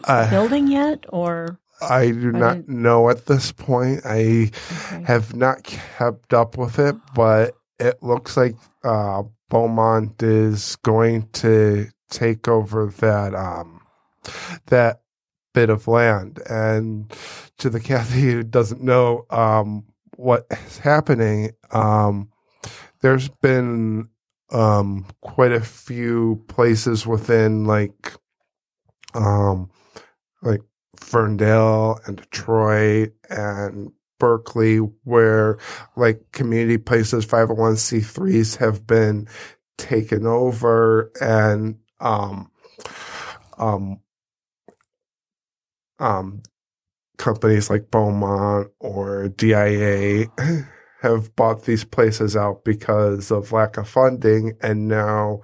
[0.06, 1.06] Uh, building yet?
[1.10, 4.02] Or I do not they- know at this point.
[4.06, 4.52] I
[4.92, 5.04] okay.
[5.04, 11.88] have not kept up with it, but it looks like uh, Beaumont is going to
[12.10, 13.82] take over that um,
[14.68, 15.02] that
[15.54, 16.40] bit of land.
[16.50, 17.12] And
[17.58, 19.86] to the Kathy who doesn't know um,
[20.22, 22.30] what is happening, um,
[23.02, 24.08] there's been
[24.52, 28.14] um, quite a few places within like
[29.16, 29.72] um,
[30.44, 30.62] like
[30.96, 35.58] Ferndale and Detroit and Berkley where
[35.96, 39.28] like community places 501c3s have been
[39.80, 42.52] taken over and um
[43.58, 44.00] um
[46.00, 46.44] um
[47.22, 50.26] companies like Beaumont or DIA
[51.02, 55.42] have bought these places out because of lack of funding and now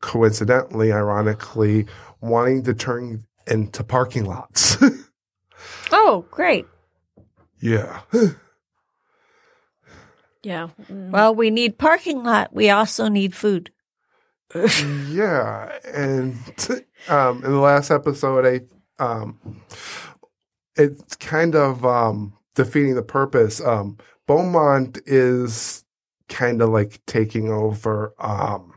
[0.00, 1.86] coincidentally ironically
[2.20, 4.76] wanting to turn into parking lots
[5.92, 6.66] Oh, great.
[7.60, 8.00] yeah
[10.42, 10.68] yeah.
[10.90, 11.10] Mm.
[11.10, 12.52] Well, we need parking lot.
[12.54, 13.70] We also need food.
[14.54, 16.34] yeah and
[17.08, 19.38] um in the last episode i um
[20.78, 25.84] it's kind of um defeating the purpose um beaumont is
[26.28, 28.72] kind of like taking over um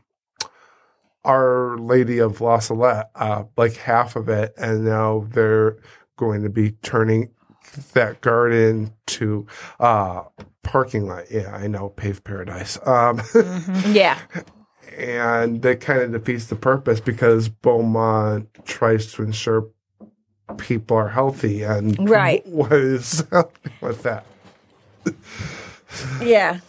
[1.23, 5.77] our lady of la salette uh like half of it and now they're
[6.17, 7.29] going to be turning
[7.93, 9.45] that garden to
[9.79, 10.23] uh
[10.63, 13.95] parking lot yeah i know paved paradise um Mhm.
[13.95, 14.19] Yeah.
[14.97, 19.69] and that kind of defeats the purpose because Beaumont tries to ensure
[20.57, 22.45] people are healthy and Right.
[22.47, 23.23] what is
[23.81, 24.25] with that
[26.21, 26.59] Yeah.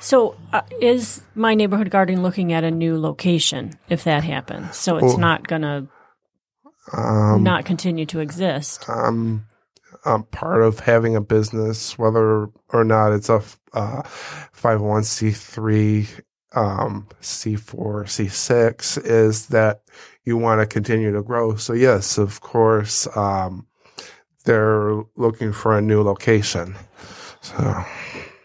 [0.00, 4.76] So, uh, is my neighborhood garden looking at a new location if that happens?
[4.76, 5.16] So it's Oh.
[5.16, 5.86] not going to
[6.92, 8.88] um not continue to exist.
[8.88, 9.44] um
[10.04, 14.02] um, part of having a business, whether or not it's a uh,
[14.54, 16.20] 501c3,
[16.54, 19.82] um, C4, C6, is that
[20.26, 21.56] you want to continue to grow.
[21.56, 23.66] So, yes, of course, um,
[24.44, 26.74] they're looking for a new location.
[27.40, 27.84] So,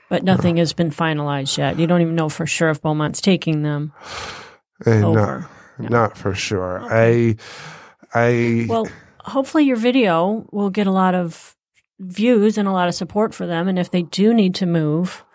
[0.07, 1.79] But nothing has been finalized yet.
[1.79, 3.93] You don't even know for sure if Beaumont's taking them
[4.85, 5.49] and not, over.
[5.79, 5.87] No.
[5.89, 6.81] not for sure.
[6.89, 7.35] I,
[8.13, 8.87] I, Well,
[9.19, 11.55] hopefully your video will get a lot of
[11.99, 13.67] views and a lot of support for them.
[13.67, 15.25] And if they do need to move,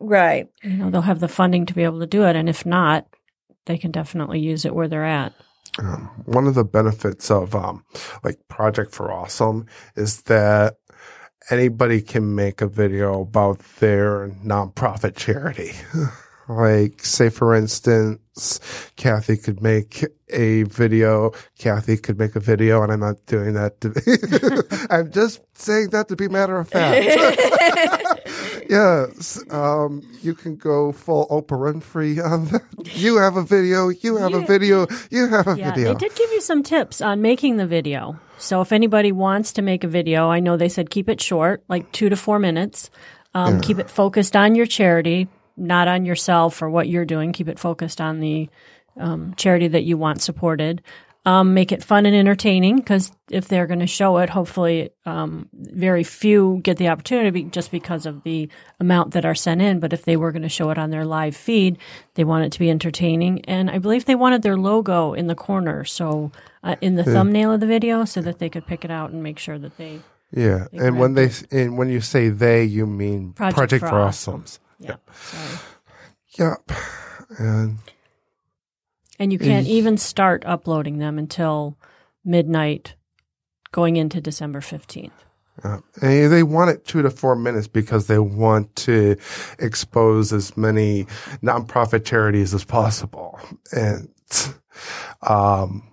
[0.00, 0.48] Right.
[0.62, 2.36] you know, they'll have the funding to be able to do it.
[2.36, 3.06] And if not,
[3.66, 5.32] they can definitely use it where they're at.
[5.78, 7.84] Um, one of the benefits of um,
[8.22, 10.76] like Project for Awesome is that
[11.50, 15.72] anybody can make a video about their nonprofit charity.
[16.48, 18.60] Like, say for instance,
[18.96, 21.32] Kathy could make a video.
[21.58, 23.90] Kathy could make a video, and I'm not doing that to.
[23.90, 24.00] be,
[24.90, 27.06] I'm just saying that to be matter of fact.
[28.68, 32.62] yes, um, you can go full Oprah Winfrey on that.
[32.96, 33.88] You have a video.
[33.88, 34.86] You have a video.
[35.10, 35.92] You have a Yeah, video.
[35.94, 38.18] they did give you some tips on making the video.
[38.38, 41.62] So if anybody wants to make a video, I know they said keep it short,
[41.68, 42.90] like two to four minutes.
[43.36, 47.32] Um, Keep it focused on your charity, not on yourself or what you're doing.
[47.32, 48.48] Keep it focused on the
[48.96, 50.82] um, charity that you want supported.
[51.26, 55.48] Um, make it fun and entertaining because if they're going to show it, hopefully, um,
[55.54, 59.80] very few get the opportunity just because of the amount that are sent in.
[59.80, 61.78] But if they were going to show it on their live feed,
[62.12, 63.42] they want it to be entertaining.
[63.46, 66.30] And I believe they wanted their logo in the corner, so
[66.62, 69.22] uh, in the thumbnail of the video, so that they could pick it out and
[69.22, 70.00] make sure that they.
[70.30, 73.98] yeah, and when they and when you say they, you mean Project Project, for for,
[74.00, 74.42] Awesome.
[74.42, 74.58] Awesomes.
[74.78, 74.96] Yeah.
[75.14, 75.58] Sorry.
[76.38, 76.72] Yep,
[77.38, 77.78] and
[79.18, 81.78] And you can't even start uploading them until
[82.24, 82.94] midnight,
[83.72, 85.24] going into December fifteenth.
[85.62, 89.16] Uh, and they want it two to four minutes because they want to
[89.60, 91.04] expose as many
[91.44, 93.38] nonprofit charities as possible.
[93.70, 94.08] And,
[95.22, 95.84] um,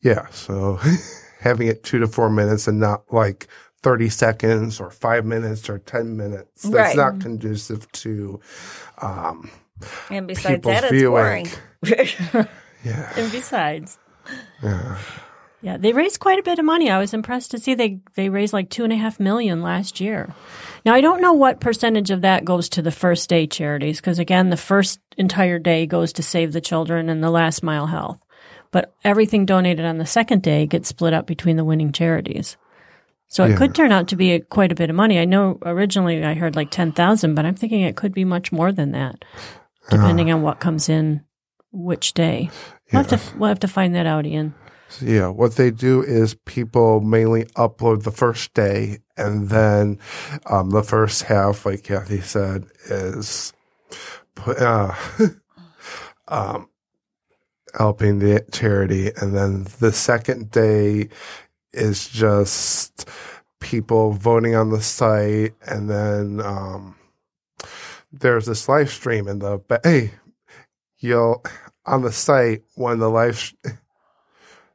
[0.00, 0.78] yeah, so
[1.40, 3.48] having it two to four minutes and not like
[3.82, 6.96] 30 seconds or five minutes or 10 minutes, that's Right.
[6.96, 8.40] not conducive to,
[8.98, 9.50] um,
[10.10, 11.46] And besides people's that, it's viewing.
[11.82, 12.46] boring.
[12.84, 13.12] Yeah.
[13.16, 13.96] And besides,
[14.60, 14.98] Yeah.
[15.60, 16.90] yeah, they raised quite a bit of money.
[16.90, 20.00] I was impressed to see they they raised like two and a half million last
[20.00, 20.34] year.
[20.84, 24.18] Now I don't know what percentage of that goes to the first day charities because
[24.18, 28.20] again, the first entire day goes to Save the Children and the Last Mile Health,
[28.72, 32.56] but everything donated on the second day gets split up between the winning charities.
[33.28, 33.56] So it Yeah.
[33.58, 35.20] could turn out to be a, quite a bit of money.
[35.20, 38.50] I know originally I heard like ten thousand, but I'm thinking it could be much
[38.50, 39.24] more than that,
[39.90, 41.24] depending on what comes in
[41.72, 42.50] which day.
[42.92, 44.54] We'll have to we'll have to find that out, Ian.
[45.00, 49.98] Yeah, what they do is people mainly upload the first day, and then
[50.46, 53.54] um, the first half, like Kathy said, is
[54.46, 54.94] uh,
[56.28, 56.68] um,
[57.74, 61.08] helping the charity, and then the second day
[61.72, 63.08] is just
[63.60, 66.96] people voting on the site, and then um,
[68.12, 70.12] there's this live stream in the ba- hey,
[70.98, 71.42] you'll
[71.84, 73.54] on the site when the live.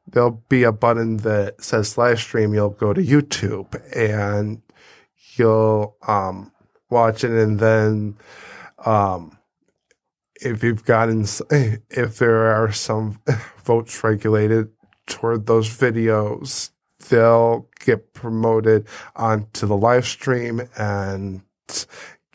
[0.07, 2.53] there'll be a button that says live stream.
[2.53, 4.61] You'll go to YouTube and
[5.35, 6.51] you'll um,
[6.89, 8.17] watch it, and then
[8.85, 9.37] um,
[10.41, 11.21] if you've gotten
[11.51, 13.19] if there are some
[13.63, 14.69] votes regulated
[15.05, 16.71] toward those videos,
[17.09, 21.41] they'll get promoted onto the live stream and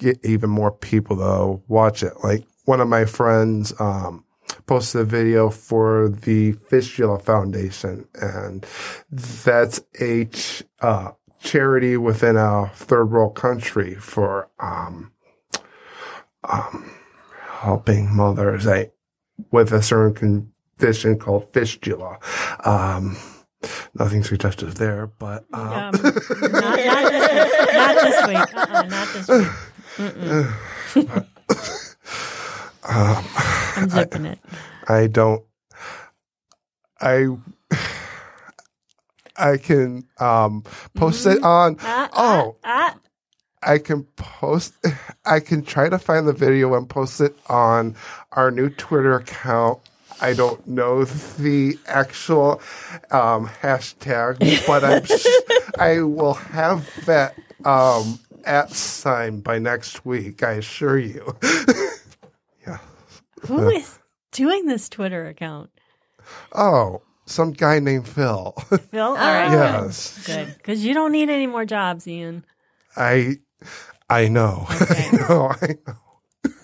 [0.02, 2.12] get even more people to watch it.
[2.22, 3.72] Like one of my friends.
[3.80, 4.24] Um,
[4.66, 8.64] posted a video for the Fistula Foundation, and
[9.10, 15.10] that's a ch- uh, charity within a third world country for um,
[16.44, 16.92] um,
[17.48, 18.86] helping mothers eh,
[19.50, 20.14] with a certain
[20.78, 22.18] condition called fistula.
[22.64, 23.16] Um,
[23.94, 26.02] nothing suggestive there, but um, Um, not, not
[27.10, 28.54] this, not this week.
[28.56, 29.48] Uh-uh, not this week.
[29.96, 31.26] Mm-mm.
[32.84, 33.24] um,
[33.76, 34.38] I'm zipping it.
[34.88, 35.42] I don't.
[37.00, 37.26] I
[39.36, 41.76] I can um post it on.
[41.82, 42.94] Ah, Oh, ah,
[43.62, 44.74] I can post.
[45.24, 47.96] I can try to find the video and post it on
[48.32, 49.78] our new Twitter account.
[50.20, 52.60] I don't know the actual
[53.10, 55.26] um, hashtag, but I'm, sh-
[55.80, 60.42] I will have that um, at sign by next week.
[60.42, 61.36] I assure you.
[62.66, 62.82] ah.
[63.42, 63.98] Who is
[64.30, 65.70] doing this Twitter account?
[66.52, 68.52] Oh, some guy named Phil.
[68.90, 69.02] Phil?
[69.02, 69.50] All right.
[69.50, 70.54] yes, Good.
[70.56, 72.44] Because you don't need any more jobs, Ian.
[72.96, 73.36] I.
[74.10, 74.66] I know.
[74.82, 75.08] Okay.
[75.10, 75.52] I know.
[75.62, 75.96] I know.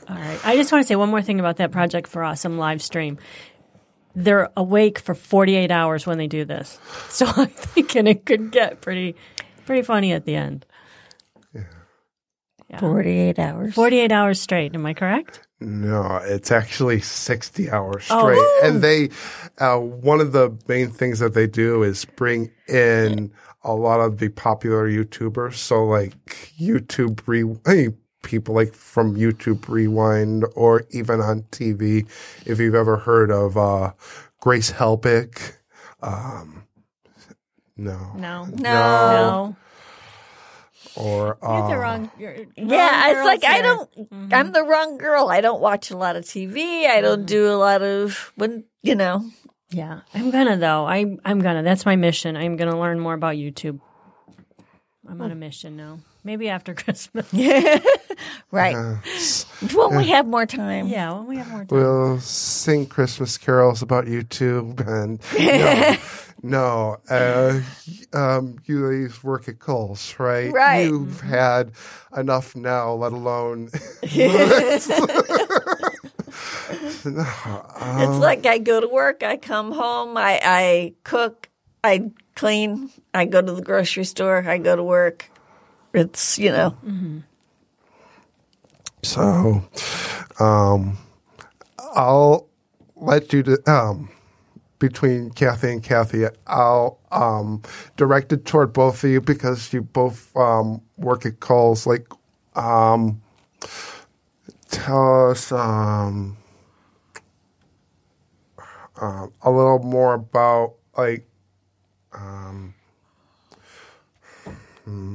[0.08, 0.40] All right.
[0.44, 3.18] I just want to say one more thing about that Project for Awesome live stream.
[4.14, 6.78] They're awake for 48 hours when they do this.
[7.08, 9.14] So I'm thinking it could get pretty
[9.66, 10.64] pretty funny at the end.
[12.70, 12.80] Yeah.
[12.80, 13.74] 48 hours.
[13.74, 15.46] 48 hours straight, am I correct?
[15.60, 18.20] No, it's actually 60 hours Oh.
[18.20, 18.68] straight.
[18.70, 19.08] And they,
[19.58, 23.32] uh, one of the main things that they do is bring in
[23.64, 25.54] a lot of the popular YouTubers.
[25.54, 26.12] So like
[26.60, 27.88] YouTube re,
[28.22, 32.06] people like from YouTube Rewind or even on TV.
[32.46, 33.92] If you've ever heard of, uh,
[34.40, 35.54] Grace Helbig,
[36.02, 36.64] um,
[37.76, 38.12] no.
[38.16, 38.44] No.
[38.44, 38.56] No.
[38.56, 39.56] No.
[40.98, 42.10] Or You're uh, the um, wrong.
[42.18, 43.92] You're, wrong yeah, it's girls like I don't.
[43.92, 44.34] Mm-hmm.
[44.34, 45.28] I'm the wrong girl.
[45.28, 46.86] I don't watch a lot of TV.
[46.86, 47.26] I don't mm-hmm.
[47.26, 49.24] do a lot of when you know.
[49.70, 50.86] Yeah, I'm gonna though.
[50.86, 51.62] I I'm gonna.
[51.62, 52.36] That's my mission.
[52.36, 53.80] I'm gonna learn more about YouTube.
[55.08, 55.40] I'm on a hmm.
[55.40, 56.00] mission now.
[56.24, 57.32] Maybe after Christmas.
[58.50, 58.74] Right.
[59.74, 60.88] when we have more time.
[60.88, 61.78] Yeah, when we have more time.
[61.78, 65.96] We'll sing Christmas carols about YouTube and no,
[66.42, 66.98] no.
[67.10, 67.60] Uh,
[68.12, 70.52] um, you ladies work at Kohl's, right?
[70.52, 70.86] Right.
[70.86, 71.72] You've had
[72.16, 73.70] enough now, let alone.
[77.04, 77.20] No,
[77.76, 81.48] um, It's like I go to work, I come home, I, I cook,
[81.82, 85.30] I clean, I go to the grocery store, I go to work.
[85.94, 86.76] It's, you know,
[89.02, 89.62] So,
[90.38, 90.98] um,
[91.78, 92.46] I'll
[92.96, 94.10] let you to, um,
[94.78, 97.62] between Kathy and Kathy, I'll um,
[97.96, 101.86] direct it toward both of you because you both um, work at Kohl's.
[101.86, 102.06] Like,
[102.54, 103.20] um,
[104.70, 106.36] tell us um,
[109.00, 111.26] um, a little more about like
[112.12, 112.74] um,
[114.84, 115.14] hmm,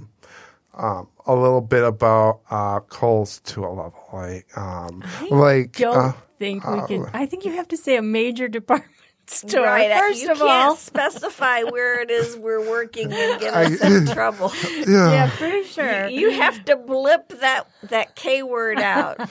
[0.74, 6.14] um, a little bit about uh, Kohl's to a level, like um, like Don't uh,
[6.40, 7.10] think we can.
[7.14, 8.93] I think you have to say a major department
[9.28, 9.92] store right.
[10.00, 10.76] first you of can't all.
[10.76, 14.52] specify where it is we're working and get I- us in trouble.
[14.88, 15.12] yeah.
[15.12, 16.08] Yeah, pretty sure.
[16.08, 19.20] You have to blip that that K word out.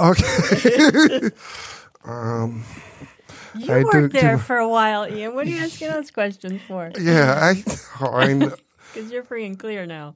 [0.00, 1.30] Okay.
[2.04, 2.64] um.
[3.56, 5.34] You I worked do- there do- for a while, Ian.
[5.34, 6.90] What are you asking us questions for?
[6.98, 7.62] yeah, I,
[8.04, 8.54] I know.
[8.92, 10.14] Because you're free and clear now.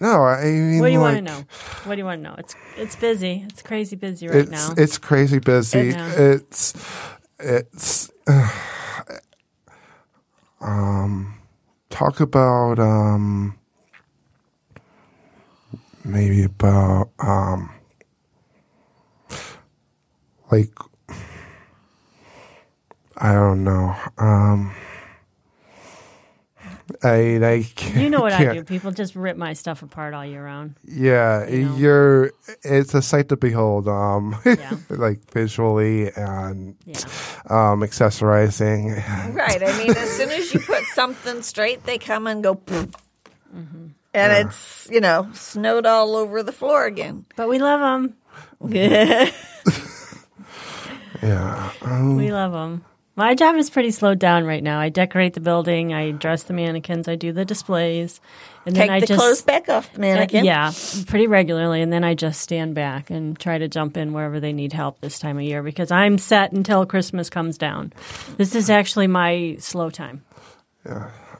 [0.00, 1.44] No, I mean, What do you like, want to know?
[1.84, 2.34] What do you want to know?
[2.38, 3.44] It's it's busy.
[3.48, 4.74] It's crazy busy right It's now.
[4.76, 5.88] it's crazy busy.
[5.88, 6.12] Yeah.
[6.18, 6.74] It's
[7.38, 8.10] it's
[10.60, 11.34] um
[11.88, 13.58] talk about um
[16.04, 17.70] maybe about um
[20.50, 20.70] like
[23.16, 23.96] I don't know.
[24.18, 24.74] Um
[27.02, 28.64] I I can't, you know what I do.
[28.64, 30.74] People just rip my stuff apart all year round.
[30.84, 31.76] Yeah, you know?
[31.76, 32.32] you're.
[32.62, 33.88] It's a sight to behold.
[33.88, 34.76] Um, Yeah.
[34.90, 36.98] like visually and Yeah.
[37.50, 38.96] um, accessorizing.
[39.34, 39.62] Right.
[39.62, 42.90] I mean, as soon as you put something straight, they come and go, "Poof."
[44.14, 47.24] and it's you know snowed all over the floor again.
[47.36, 48.14] But we love them.
[51.22, 51.72] Yeah.
[51.82, 52.84] Um, We love them.
[53.18, 54.78] My job is pretty slowed down right now.
[54.78, 55.92] I decorate the building.
[55.92, 57.08] I dress the mannequins.
[57.08, 58.20] I do the displays,
[58.64, 60.44] and Take then I the just clothes back off the mannequin.
[60.44, 60.70] Yeah,
[61.08, 64.52] pretty regularly, and then I just stand back and try to jump in wherever they
[64.52, 67.92] need help this time of year because I'm set until Christmas comes down.
[68.36, 70.22] This is actually my slow time.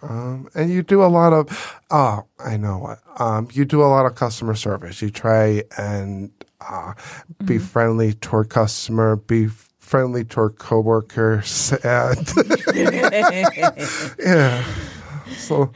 [0.02, 1.80] um, and you do a lot of.
[1.92, 2.98] Oh, I know what.
[3.20, 5.00] Um, you do a lot of customer service.
[5.00, 6.94] You try and uh,
[7.44, 9.14] be friendly toward customer.
[9.14, 9.46] Be
[9.88, 11.72] friendly toward coworkers.
[11.82, 12.28] And
[14.18, 14.64] yeah.
[15.36, 15.70] So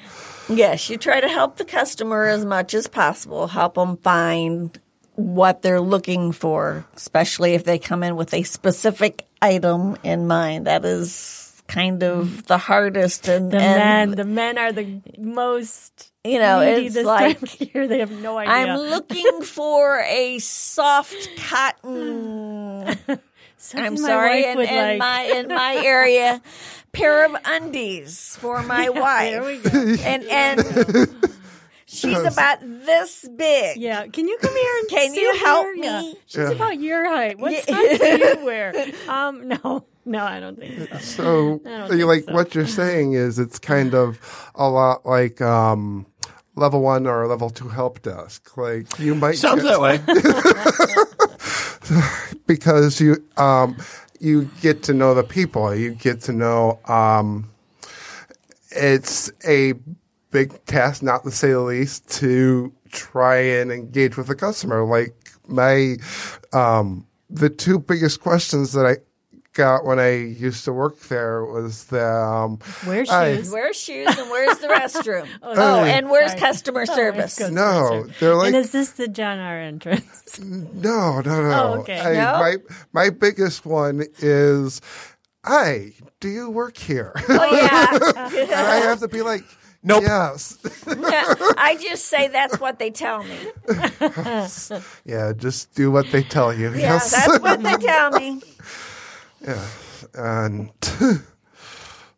[0.49, 3.47] Yes, you try to help the customer as much as possible.
[3.47, 4.77] Help them find
[5.15, 10.67] what they're looking for, especially if they come in with a specific item in mind.
[10.67, 13.29] That is kind of the hardest.
[13.29, 16.11] And The and, men, the men are the most.
[16.25, 17.87] you know, needy it's this like time of year.
[17.89, 18.53] They have no idea.
[18.53, 22.99] I'm looking for a soft cotton.
[23.63, 24.99] Something I'm sorry, in, in like.
[24.99, 26.43] my in my area,
[26.91, 30.03] pair of undies for my wife, There we go.
[30.03, 31.09] and and
[31.87, 33.77] she's about this big.
[33.77, 35.75] Yeah, can you come here and Can stand you help here?
[35.85, 36.01] Yeah.
[36.01, 36.17] me?
[36.27, 37.39] She's about your height.
[37.39, 38.75] What size do you wear?
[39.09, 40.99] Um, no, no, I don't think so.
[40.99, 42.33] So, don't you think like so.
[42.35, 44.19] what you're saying is it's kind of
[44.57, 46.05] a lot like um,
[46.57, 48.57] level one or level two help desk.
[48.57, 50.01] Like you might Sounds get- that way.
[52.47, 53.77] because you um,
[54.21, 55.75] you get to know the people.
[55.75, 56.79] You get to know.
[56.87, 57.49] Um,
[58.71, 59.75] it's a
[60.31, 64.85] big task, not to say the least, to try and engage with the customer.
[64.85, 65.15] Like
[65.49, 65.97] my
[66.53, 68.97] um, the two biggest questions that I
[69.55, 73.51] got when I used to work there was the um, Wear I- shoes.
[73.51, 75.29] Where's shoes and where's the restroom?
[75.43, 75.91] oh, sorry.
[75.91, 76.41] and where's Sorry.
[76.41, 77.39] customer service?
[77.39, 80.39] Go to No, the they're like- and is this the John R entrance?
[80.41, 81.51] No, no, no.
[81.77, 82.01] Oh, okay.
[82.01, 82.33] I- No?
[82.41, 82.57] My
[82.93, 84.81] my biggest one is,
[85.45, 87.89] "Hi, do you work here?" Oh yeah.
[88.43, 89.45] and I have to be like,
[89.85, 90.03] Nope.
[90.05, 90.59] Yes.
[90.87, 93.37] I just say that's what they tell me.
[95.05, 96.71] yeah, just do what they tell you.
[96.71, 97.11] Yeah, yes.
[97.11, 98.41] that's what they tell me.
[99.45, 99.67] Yeah.
[100.15, 100.71] And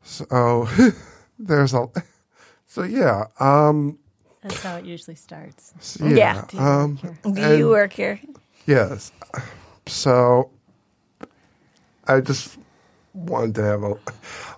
[0.02, 0.68] so
[1.38, 1.88] there's a
[2.66, 3.98] so yeah, um
[4.42, 5.72] That's how it usually starts.
[6.00, 6.44] Yeah.
[6.58, 8.20] Um, Do you work here?
[8.66, 9.12] Yes.
[9.86, 10.50] So
[12.06, 12.58] I just
[13.12, 13.94] wanted to have a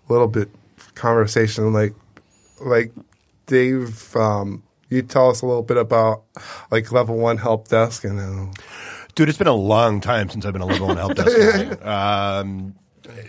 [0.09, 0.49] little bit
[0.95, 1.95] conversation like
[2.61, 2.91] like
[3.47, 6.23] Dave um you tell us a little bit about
[6.71, 8.53] like level 1 help desk and uh,
[9.17, 12.31] Dude, it's been a long time since I've been a level one help desk guy.
[12.37, 12.75] Um,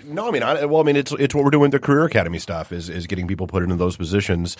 [0.06, 2.04] no, I mean, I, well, I mean, it's it's what we're doing with the career
[2.06, 4.58] academy stuff is is getting people put into those positions.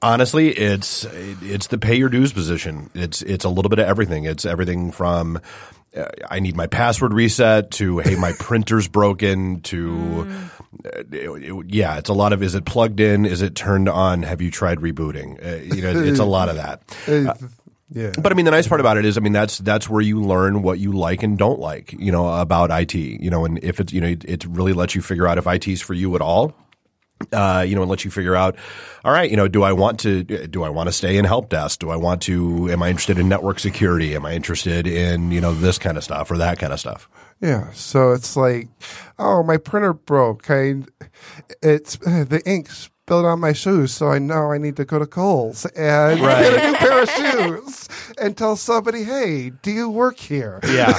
[0.00, 1.04] Honestly, it's
[1.42, 2.88] it's the pay your dues position.
[2.94, 4.24] It's it's a little bit of everything.
[4.24, 5.40] It's everything from
[5.96, 10.28] uh, I need my password reset to hey my printer's broken to
[10.84, 13.26] uh, it- it- yeah, it's a lot of is it plugged in?
[13.26, 14.22] Is it turned on?
[14.22, 15.44] Have you tried rebooting?
[15.44, 16.82] Uh, you know, it's a lot of that.
[17.08, 17.34] uh,
[17.90, 18.12] yeah.
[18.18, 20.20] But I mean, the nice part about it is, I mean, that's that's where you
[20.20, 22.94] learn what you like and don't like, you know, about IT.
[22.94, 25.46] You know, and if it's you know, it, it really lets you figure out if
[25.46, 26.54] IT's for you at all.
[27.32, 28.54] Uh, you know, and lets you figure out,
[29.04, 31.48] all right, you know, do I want to do I want to stay in help
[31.48, 31.80] desk?
[31.80, 32.70] Do I want to?
[32.70, 34.14] Am I interested in network security?
[34.14, 37.08] Am I interested in you know this kind of stuff or that kind of stuff?
[37.40, 38.68] Yeah, so it's like,
[39.18, 40.50] oh, my printer broke.
[40.50, 40.82] I,
[41.62, 42.68] it's the ink
[43.08, 46.62] spilled on my shoes, so I know I need to go to Kohl's and get
[46.62, 47.88] a new pair of shoes
[48.20, 50.60] and tell somebody, hey, do you work here?
[50.68, 50.92] Yeah,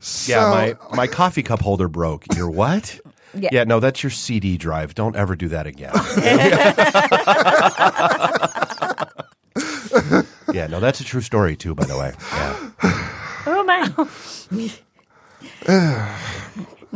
[0.00, 0.48] So, yeah.
[0.48, 2.24] My my coffee cup holder broke.
[2.34, 2.98] You're what?
[3.34, 3.50] Yeah.
[3.52, 4.94] Yeah, no, that's your CD drive.
[4.94, 5.92] Don't ever do that again.
[10.54, 12.14] yeah, no, that's a true story too, by the way.
[12.32, 12.70] Yeah.
[13.44, 13.90] Oh my!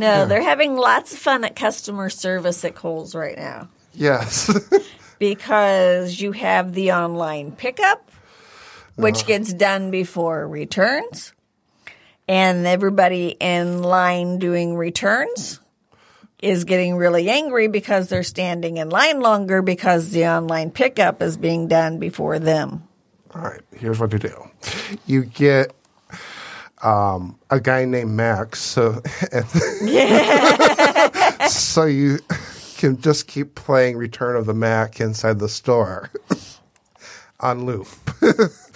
[0.07, 4.51] No, they're having lots of fun at customer service at Kohl's right now yes,
[5.19, 8.09] because you have the online pickup,
[8.95, 9.27] which uh-huh.
[9.27, 11.33] gets done before returns,
[12.27, 15.59] and everybody in line doing returns
[16.41, 21.35] is getting really angry because they're standing in line longer because the online pickup is
[21.35, 22.87] being done before them.
[23.33, 24.49] All right, here's what you do.
[25.05, 25.73] You get
[26.83, 29.01] um, a guy named Max, so
[31.49, 32.19] so you
[32.77, 36.11] can just keep playing Return of the Mack inside the store
[37.39, 37.87] on loop.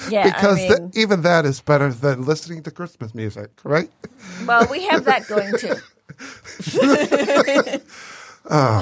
[0.09, 3.89] Yeah, because I mean, even that is better than listening to Christmas music, right?
[4.45, 5.75] well, we have that going too.
[8.49, 8.81] Oh,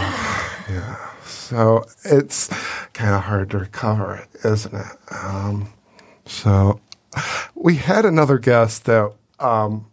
[0.70, 0.96] yeah.
[1.26, 2.48] So it's
[2.94, 4.88] kind of hard to recover it, isn't it?
[5.12, 5.68] Um,
[6.26, 6.80] so
[7.56, 9.86] we had another guest that um,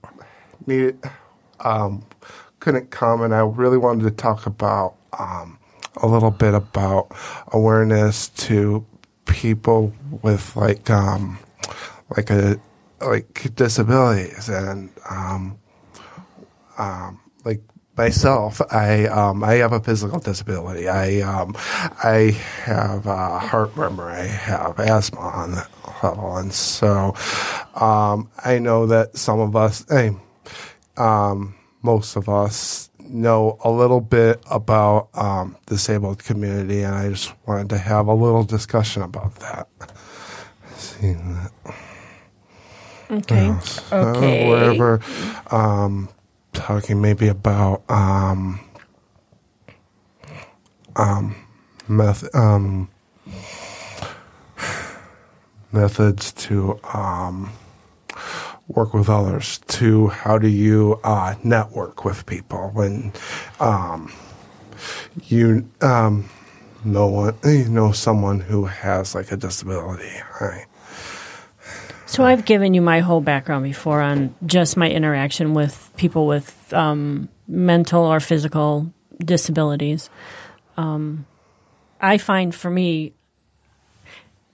[0.67, 0.99] needed
[1.61, 2.05] um,
[2.61, 5.59] couldn't come, and I really wanted to talk about um,
[5.97, 7.15] a little bit about
[7.53, 8.85] awareness to
[9.27, 9.93] people
[10.23, 11.39] with like um,
[12.17, 12.61] like a
[13.01, 15.59] like disabilities and um,
[16.79, 17.61] um, like
[17.97, 20.89] myself, I um, I have a physical disability.
[20.89, 21.55] I um,
[22.03, 22.33] I
[22.65, 24.09] have a heart murmur.
[24.11, 25.71] I have asthma on that
[26.03, 27.15] level, and so
[27.75, 30.13] um, I know that some of us, eh,
[30.97, 37.33] um, most of us, know a little bit about um, disabled community, and I just
[37.47, 39.69] wanted to have a little discussion about that.
[40.77, 41.53] Seeing that.
[43.11, 43.59] Okay.
[43.61, 44.37] So Okay.
[44.37, 45.01] wherever
[45.51, 46.09] um,
[46.57, 48.59] talking maybe about um,
[50.97, 51.37] um,
[51.87, 52.89] meth- um,
[55.71, 57.53] methods to um,
[58.69, 63.13] work with others, to how do you uh, network with people when
[63.61, 64.11] um,
[65.25, 66.29] you um,
[66.85, 70.13] know one, you know someone who has like a disability.
[70.41, 70.67] Right?
[72.17, 76.73] So I've given you my whole background before on just my interaction with people with
[76.73, 80.09] um, mental or physical disabilities.
[80.79, 81.27] Um,
[82.01, 83.13] I find for me,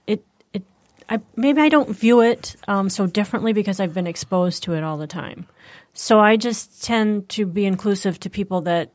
[0.05, 0.63] it it
[1.07, 4.83] I, maybe I don't view it um, so differently because I've been exposed to it
[4.83, 5.47] all the time.
[5.93, 8.91] So I just tend to be inclusive to people that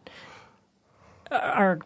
[1.30, 1.78] are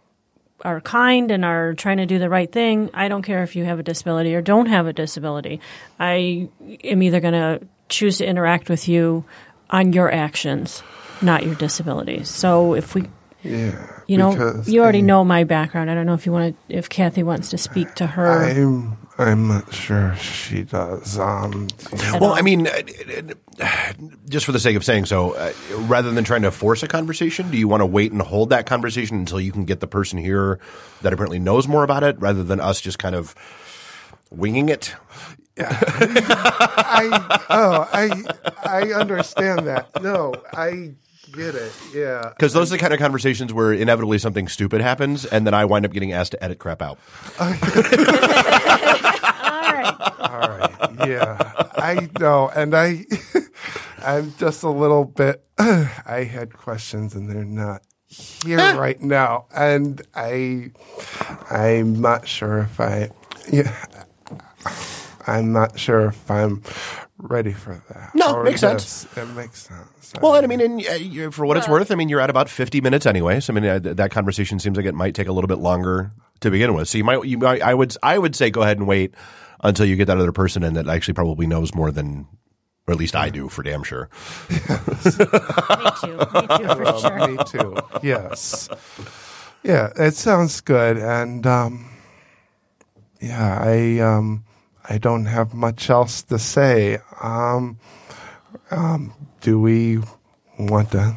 [0.62, 2.90] are kind and are trying to do the right thing.
[2.94, 5.60] I don't care if you have a disability or don't have a disability.
[5.98, 6.48] I
[6.84, 9.24] am either going to choose to interact with you
[9.70, 10.82] on your actions,
[11.20, 12.28] not your disabilities.
[12.28, 13.04] So if we,
[13.42, 13.72] Yeah.
[14.06, 15.90] you know, you already uh, know my background.
[15.90, 18.44] I don't know if you want to, if Kathy wants to speak to her.
[18.44, 21.18] I'm I'm not sure she does.
[21.18, 21.68] Um,
[22.20, 22.82] Well, I mean, uh,
[24.28, 27.50] just for the sake of saying so, uh, rather than trying to force a conversation,
[27.50, 30.18] do you want to wait and hold that conversation until you can get the person
[30.18, 30.58] here
[31.02, 33.34] that apparently knows more about it, rather than us just kind of
[34.30, 34.94] winging it?
[35.58, 38.22] I oh I
[38.64, 40.02] I understand that.
[40.02, 40.92] No, I
[41.32, 41.72] get it.
[41.94, 42.30] Yeah.
[42.36, 45.66] Because those are the kind of conversations where inevitably something stupid happens, and then I
[45.66, 46.98] wind up getting asked to edit crap out.
[47.40, 47.48] All
[49.72, 49.94] right.
[50.20, 50.91] All right.
[51.06, 51.52] Yeah.
[51.76, 52.50] I know.
[52.54, 53.04] And I,
[53.98, 59.46] I'm just a little bit, I had questions and they're not here right now.
[59.54, 60.70] And I,
[61.50, 63.10] I'm not sure if I,
[63.50, 63.74] yeah,
[65.26, 66.62] I'm not sure if I'm
[67.18, 68.14] ready for that.
[68.14, 69.06] No, Or makes sense.
[69.16, 70.12] It makes sense.
[70.20, 72.48] Well, and I mean, and, uh, for what it's worth, I mean, you're at about
[72.48, 73.40] 50 minutes anyway.
[73.40, 76.10] So I mean, uh, that conversation seems like it might take a little bit longer
[76.40, 76.88] to begin with.
[76.88, 79.14] So you might, you might, I would, I would say, go ahead and wait
[79.62, 82.26] until you get that other person in that actually probably knows more than,
[82.86, 84.08] or at least I do for damn sure.
[84.50, 86.16] Me too.
[86.16, 87.28] Me too, for Well, sure.
[87.28, 87.76] Me too.
[88.02, 88.68] Yes.
[89.62, 91.88] Yeah, it sounds good, and um,
[93.20, 94.44] yeah, I um,
[94.88, 96.98] I don't have much else to say.
[97.22, 97.78] Um,
[98.72, 100.00] um, do we
[100.58, 101.16] want to?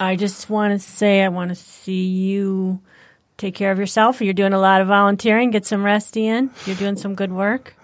[0.00, 2.80] I just want to say I want to see you
[3.38, 4.20] take care of yourself.
[4.20, 5.50] You're doing a lot of volunteering.
[5.50, 6.50] Get some rest in.
[6.66, 7.74] You're doing some good work.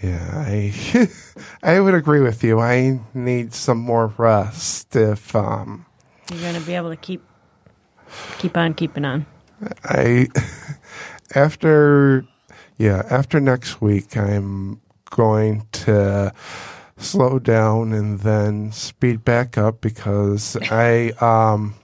[0.00, 1.08] Yeah, I
[1.62, 2.60] I would agree with you.
[2.60, 4.94] I need some more rest.
[4.94, 5.86] If um,
[6.30, 7.22] You're going to be able to keep
[8.38, 9.26] keep on keeping on.
[9.82, 10.28] I
[11.34, 12.24] after
[12.76, 14.80] yeah after next week I'm
[15.10, 16.34] going to
[16.98, 21.74] slow down and then speed back up because I um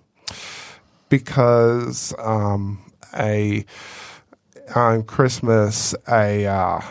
[1.08, 3.64] because um I
[4.74, 6.82] on Christmas I uh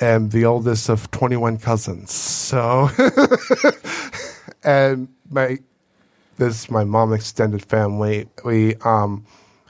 [0.00, 2.88] am the oldest of 21 cousins so
[4.64, 5.58] and my
[6.38, 8.28] this is my mom extended family.
[8.44, 9.26] We um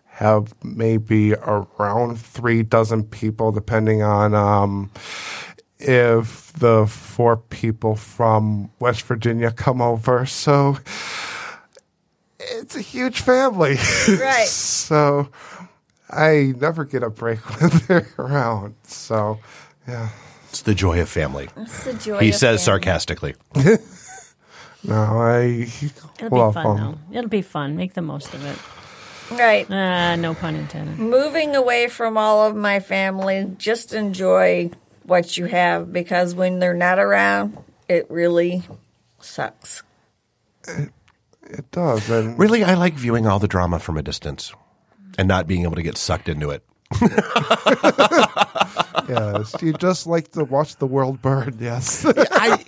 [0.07, 4.91] have maybe around three dozen people, depending on um
[5.79, 10.27] if the four people from West Virginia come over.
[10.27, 10.79] So
[12.53, 13.77] it's a huge family.
[14.09, 14.47] Right.
[14.47, 15.29] so
[16.11, 18.75] I never get a break when they're around.
[18.85, 19.39] So
[19.87, 20.09] yeah.
[20.51, 21.49] It's the joy of family.
[21.59, 22.81] It's the joy He of says family.
[22.83, 23.35] sarcastically.
[24.85, 25.67] No, I
[26.21, 26.99] It'll love be fun them.
[27.11, 27.19] though.
[27.19, 27.77] It'll be fun.
[27.77, 28.57] Make the most of it.
[29.37, 29.67] Right.
[29.69, 30.99] Ah, no pun intended.
[31.01, 34.71] Moving away from all of my family, just enjoy
[35.03, 38.63] what you have because when they're not around, it really
[39.21, 39.83] sucks.
[40.69, 40.91] It
[41.71, 42.09] does.
[42.11, 44.53] And Really, I like viewing all the drama from a distance
[45.19, 46.65] and not being able to get sucked into it.
[49.09, 51.57] yes, you just like to watch the world burn.
[51.61, 52.05] Yes.
[52.07, 52.59] I,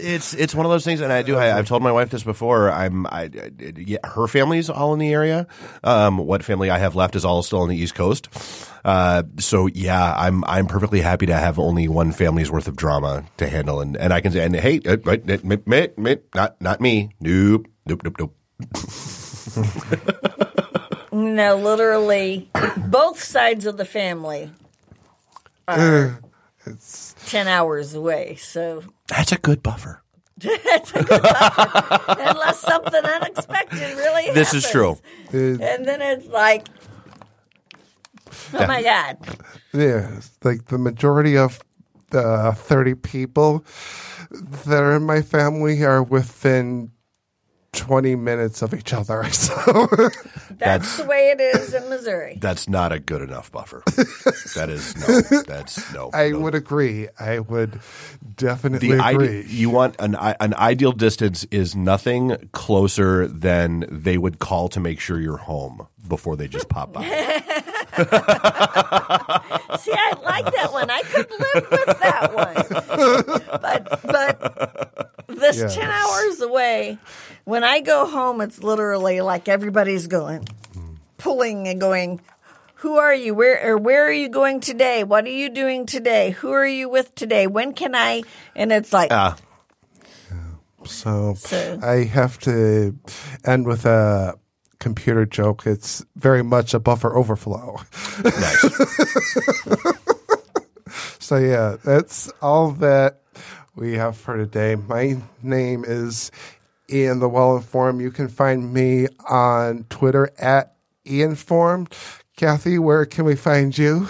[0.00, 1.36] it's it's one of those things, and I do.
[1.36, 2.70] I, I've told my wife this before.
[2.70, 5.46] I'm, I, I- yeah, her family's all in the area.
[5.84, 8.28] Um, what family I have left is all still on the East Coast.
[8.84, 13.24] Uh, so yeah, I'm I'm perfectly happy to have only one family's worth of drama
[13.38, 16.16] to handle, and, and I can say, and hey, uh, right, uh, me, me, me,
[16.34, 18.36] not not me, nope, nope, nope, nope.
[21.16, 24.50] No, literally, both sides of the family
[25.66, 26.20] are
[26.66, 27.26] mm.
[27.26, 28.36] 10 hours away.
[28.36, 30.02] So, That's a good buffer.
[30.42, 30.90] unless
[32.60, 34.98] something unexpected really This is true.
[35.32, 36.66] And then it's like,
[38.52, 39.16] oh my God.
[39.72, 41.60] Yeah, like the majority of
[42.10, 43.64] the 30 people
[44.30, 46.90] that are in my family are within
[47.76, 49.24] 20 minutes of each other.
[49.36, 49.86] So,
[50.58, 52.38] That's, That's- the way it is in Missouri.
[52.40, 53.82] That's not a good enough buffer.
[54.54, 55.20] that is no.
[55.42, 56.10] That's no.
[56.14, 56.40] I no.
[56.40, 57.08] would agree.
[57.20, 57.78] I would
[58.36, 59.40] definitely the agree.
[59.40, 64.80] ide- you want an an ideal distance is nothing closer than they would call to
[64.80, 67.02] make sure you're home before they just pop by.
[69.78, 70.90] See, I like that one.
[70.90, 73.40] I could live with that one.
[73.60, 74.95] But but
[75.36, 75.74] this Yes.
[75.74, 76.98] ten hours away,
[77.44, 80.46] when I go home, it's literally like everybody's going,
[81.18, 82.20] pulling and going.
[82.80, 83.34] Who are you?
[83.34, 85.02] Where or where are you going today?
[85.02, 86.30] What are you doing today?
[86.32, 87.46] Who are you with today?
[87.46, 88.22] When can I?
[88.54, 89.36] And it's like Ah,
[90.84, 92.96] so, So- I have to
[93.44, 94.34] end with a
[94.78, 95.66] computer joke.
[95.66, 97.80] It's very much a buffer overflow.
[98.22, 98.64] nice.
[101.18, 103.20] So yeah, that's all that
[103.76, 104.74] we have for today.
[104.74, 106.32] My name is
[106.90, 108.00] Ian the Well Informed.
[108.00, 110.74] You can find me on Twitter at
[111.04, 111.92] Ianformed.
[112.36, 114.08] Kathy, where can we find you?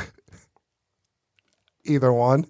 [1.85, 2.47] Either one.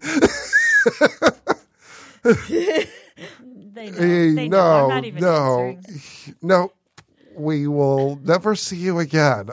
[3.77, 4.35] They know.
[4.35, 4.59] They know.
[4.59, 6.03] I'm no, not even no, answering.
[6.43, 6.73] no.
[7.35, 9.49] We will never see you again.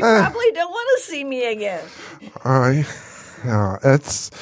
[0.00, 1.84] probably don't want to see me again.
[2.44, 2.84] All right.
[3.44, 4.32] No, it's,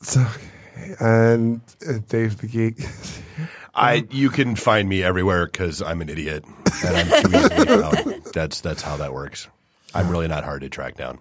[0.00, 0.94] it's okay.
[1.00, 2.78] And uh, Dave the Geek.
[3.74, 6.44] I you can find me everywhere because I'm an idiot
[6.84, 8.24] and I'm too easily found.
[8.34, 9.48] That's that's how that works.
[9.94, 11.18] I'm really not hard to track down.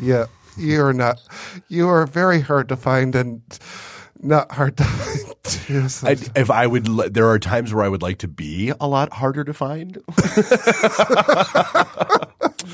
[0.00, 0.26] Yeah,
[0.56, 1.20] you are not.
[1.68, 3.42] You are very hard to find and
[4.20, 5.34] not hard to find.
[5.42, 5.88] too.
[5.88, 8.72] So- I, if I would, li- there are times where I would like to be
[8.80, 9.96] a lot harder to find,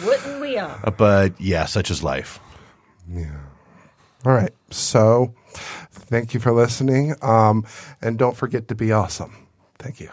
[0.05, 0.79] Wouldn't we all?
[0.97, 2.41] but yeah, such is life.
[4.27, 4.53] All right.
[4.71, 5.33] So
[5.93, 7.15] thank you for listening.
[7.23, 7.65] Um,
[8.03, 9.47] and don't forget to be awesome.
[9.79, 10.11] Thank you.